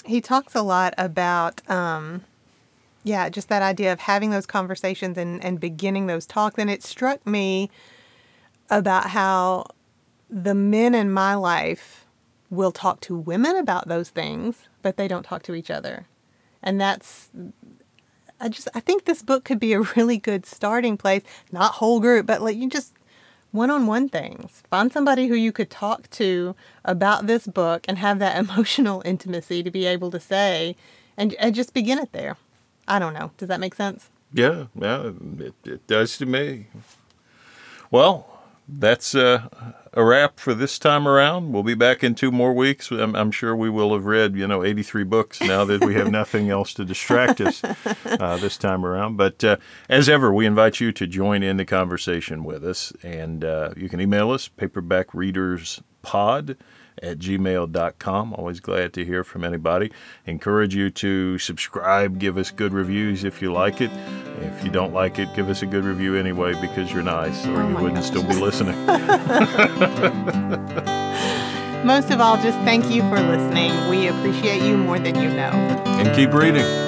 He 0.06 0.20
talks 0.20 0.54
a 0.54 0.62
lot 0.62 0.94
about, 0.98 1.68
um, 1.70 2.26
yeah, 3.06 3.30
just 3.30 3.48
that 3.48 3.62
idea 3.62 3.94
of 3.94 4.02
having 4.02 4.30
those 4.30 4.46
conversations 4.46 5.18
and, 5.18 5.42
and 5.42 5.58
beginning 5.58 6.08
those 6.08 6.26
talks. 6.26 6.58
And 6.58 6.70
it 6.70 6.84
struck 6.84 7.26
me 7.26 7.72
about 8.70 9.12
how 9.12 9.68
the 10.30 10.54
men 10.54 10.94
in 10.94 11.14
my 11.14 11.34
life 11.36 12.06
will 12.50 12.74
talk 12.74 13.00
to 13.02 13.16
women 13.16 13.56
about 13.56 13.88
those 13.88 14.10
things, 14.10 14.68
but 14.82 14.98
they 14.98 15.08
don't 15.08 15.24
talk 15.24 15.44
to 15.44 15.56
each 15.56 15.72
other. 15.72 16.08
And 16.62 16.80
that's 16.80 17.30
I 18.42 18.50
just 18.50 18.68
I 18.76 18.82
think 18.82 19.06
this 19.06 19.22
book 19.22 19.46
could 19.46 19.60
be 19.60 19.72
a 19.72 19.80
really 19.96 20.18
good 20.18 20.46
starting 20.46 20.98
place, 20.98 21.22
not 21.54 21.76
whole 21.76 22.02
group, 22.02 22.26
but 22.26 22.42
like 22.42 22.58
you 22.58 22.70
just 22.70 22.94
one-on-one 23.54 24.10
things. 24.10 24.64
Find 24.70 24.92
somebody 24.92 25.28
who 25.28 25.36
you 25.36 25.52
could 25.52 25.70
talk 25.70 26.10
to 26.12 26.56
about 26.84 27.28
this 27.28 27.48
book 27.48 27.86
and 27.88 27.98
have 28.00 28.20
that 28.20 28.38
emotional 28.44 29.02
intimacy 29.06 29.64
to 29.64 29.72
be 29.72 29.86
able 29.86 30.12
to 30.12 30.20
say 30.20 30.76
and, 31.16 31.34
and 31.36 31.56
just 31.56 31.74
begin 31.74 32.00
it 32.00 32.12
there. 32.12 32.36
I 32.88 33.00
don't 33.00 33.14
know. 33.14 33.32
Does 33.38 33.48
that 33.48 33.62
make 33.62 33.76
sense? 33.76 34.10
Yeah, 34.34 34.66
yeah, 34.76 35.12
it, 35.40 35.54
it 35.64 35.88
does 35.88 36.18
to 36.18 36.26
me. 36.26 36.66
Well, 37.92 38.33
that's 38.68 39.14
uh, 39.16 39.48
a 39.94 40.04
wrap 40.04 40.40
for 40.40 40.54
this 40.54 40.80
time 40.80 41.08
around. 41.08 41.52
We'll 41.52 41.64
be 41.64 41.76
back 41.76 42.04
in 42.04 42.16
two 42.16 42.32
more 42.32 42.54
weeks. 42.54 42.92
I'm, 42.92 43.16
I'm, 43.16 43.32
sure 43.32 43.56
we 43.56 43.70
will 43.70 43.94
have 43.94 44.06
read, 44.06 44.36
you 44.36 44.48
know, 44.48 44.64
83 44.64 45.04
books 45.04 45.42
now 45.42 45.66
that 45.66 45.84
we 45.84 45.94
have 45.96 46.10
nothing 46.12 46.50
else 46.50 46.74
to 46.76 46.86
distract 46.86 47.42
us 47.42 47.64
uh, 48.06 48.38
this 48.38 48.58
time 48.58 48.86
around. 48.86 49.18
But 49.18 49.44
uh, 49.44 49.58
as 49.90 50.10
ever, 50.10 50.34
we 50.34 50.46
invite 50.46 50.80
you 50.80 50.92
to 50.94 51.08
join 51.08 51.44
in 51.44 51.58
the 51.58 51.66
conversation 51.66 52.44
with 52.44 52.64
us. 52.66 52.94
And 53.04 53.44
uh, 53.44 53.74
you 53.76 53.90
can 53.90 54.02
email 54.02 54.32
us, 54.32 54.50
paperbackreaderspod 56.04 56.58
at 57.02 57.18
gmail.com. 57.18 58.34
Always 58.34 58.60
glad 58.60 58.94
to 58.94 59.04
hear 59.04 59.24
from 59.24 59.44
anybody. 59.44 59.92
Encourage 60.26 60.76
you 60.76 60.90
to 60.92 61.40
subscribe, 61.40 62.20
give 62.20 62.38
us 62.38 62.52
good 62.52 62.74
reviews 62.74 63.24
if 63.24 63.42
you 63.42 63.52
like 63.52 63.82
it. 63.82 63.90
If 64.42 64.64
you 64.64 64.70
don't 64.70 64.94
like 64.94 65.18
it, 65.20 65.34
give 65.36 65.50
us 65.50 65.64
a 65.64 65.66
good 65.66 65.86
review 65.86 66.16
anyway 66.16 66.54
because 66.62 66.92
you're 66.92 67.04
nice 67.04 67.46
or 67.48 67.62
oh 67.62 67.70
you 67.70 67.76
wouldn't 67.76 67.96
gosh. 67.96 68.06
still 68.06 68.24
be 68.24 68.36
listening. 68.36 68.76
Most 71.86 72.12
of 72.12 72.22
all, 72.22 72.38
just 72.38 72.58
thank 72.60 72.90
you 72.90 73.02
for 73.10 73.20
listening. 73.20 73.90
We 73.90 74.08
appreciate 74.08 74.62
you 74.62 74.78
more 74.78 75.00
than 75.00 75.16
you 75.16 75.30
know. 75.30 75.52
And 75.86 76.16
keep 76.16 76.34
reading. 76.34 76.83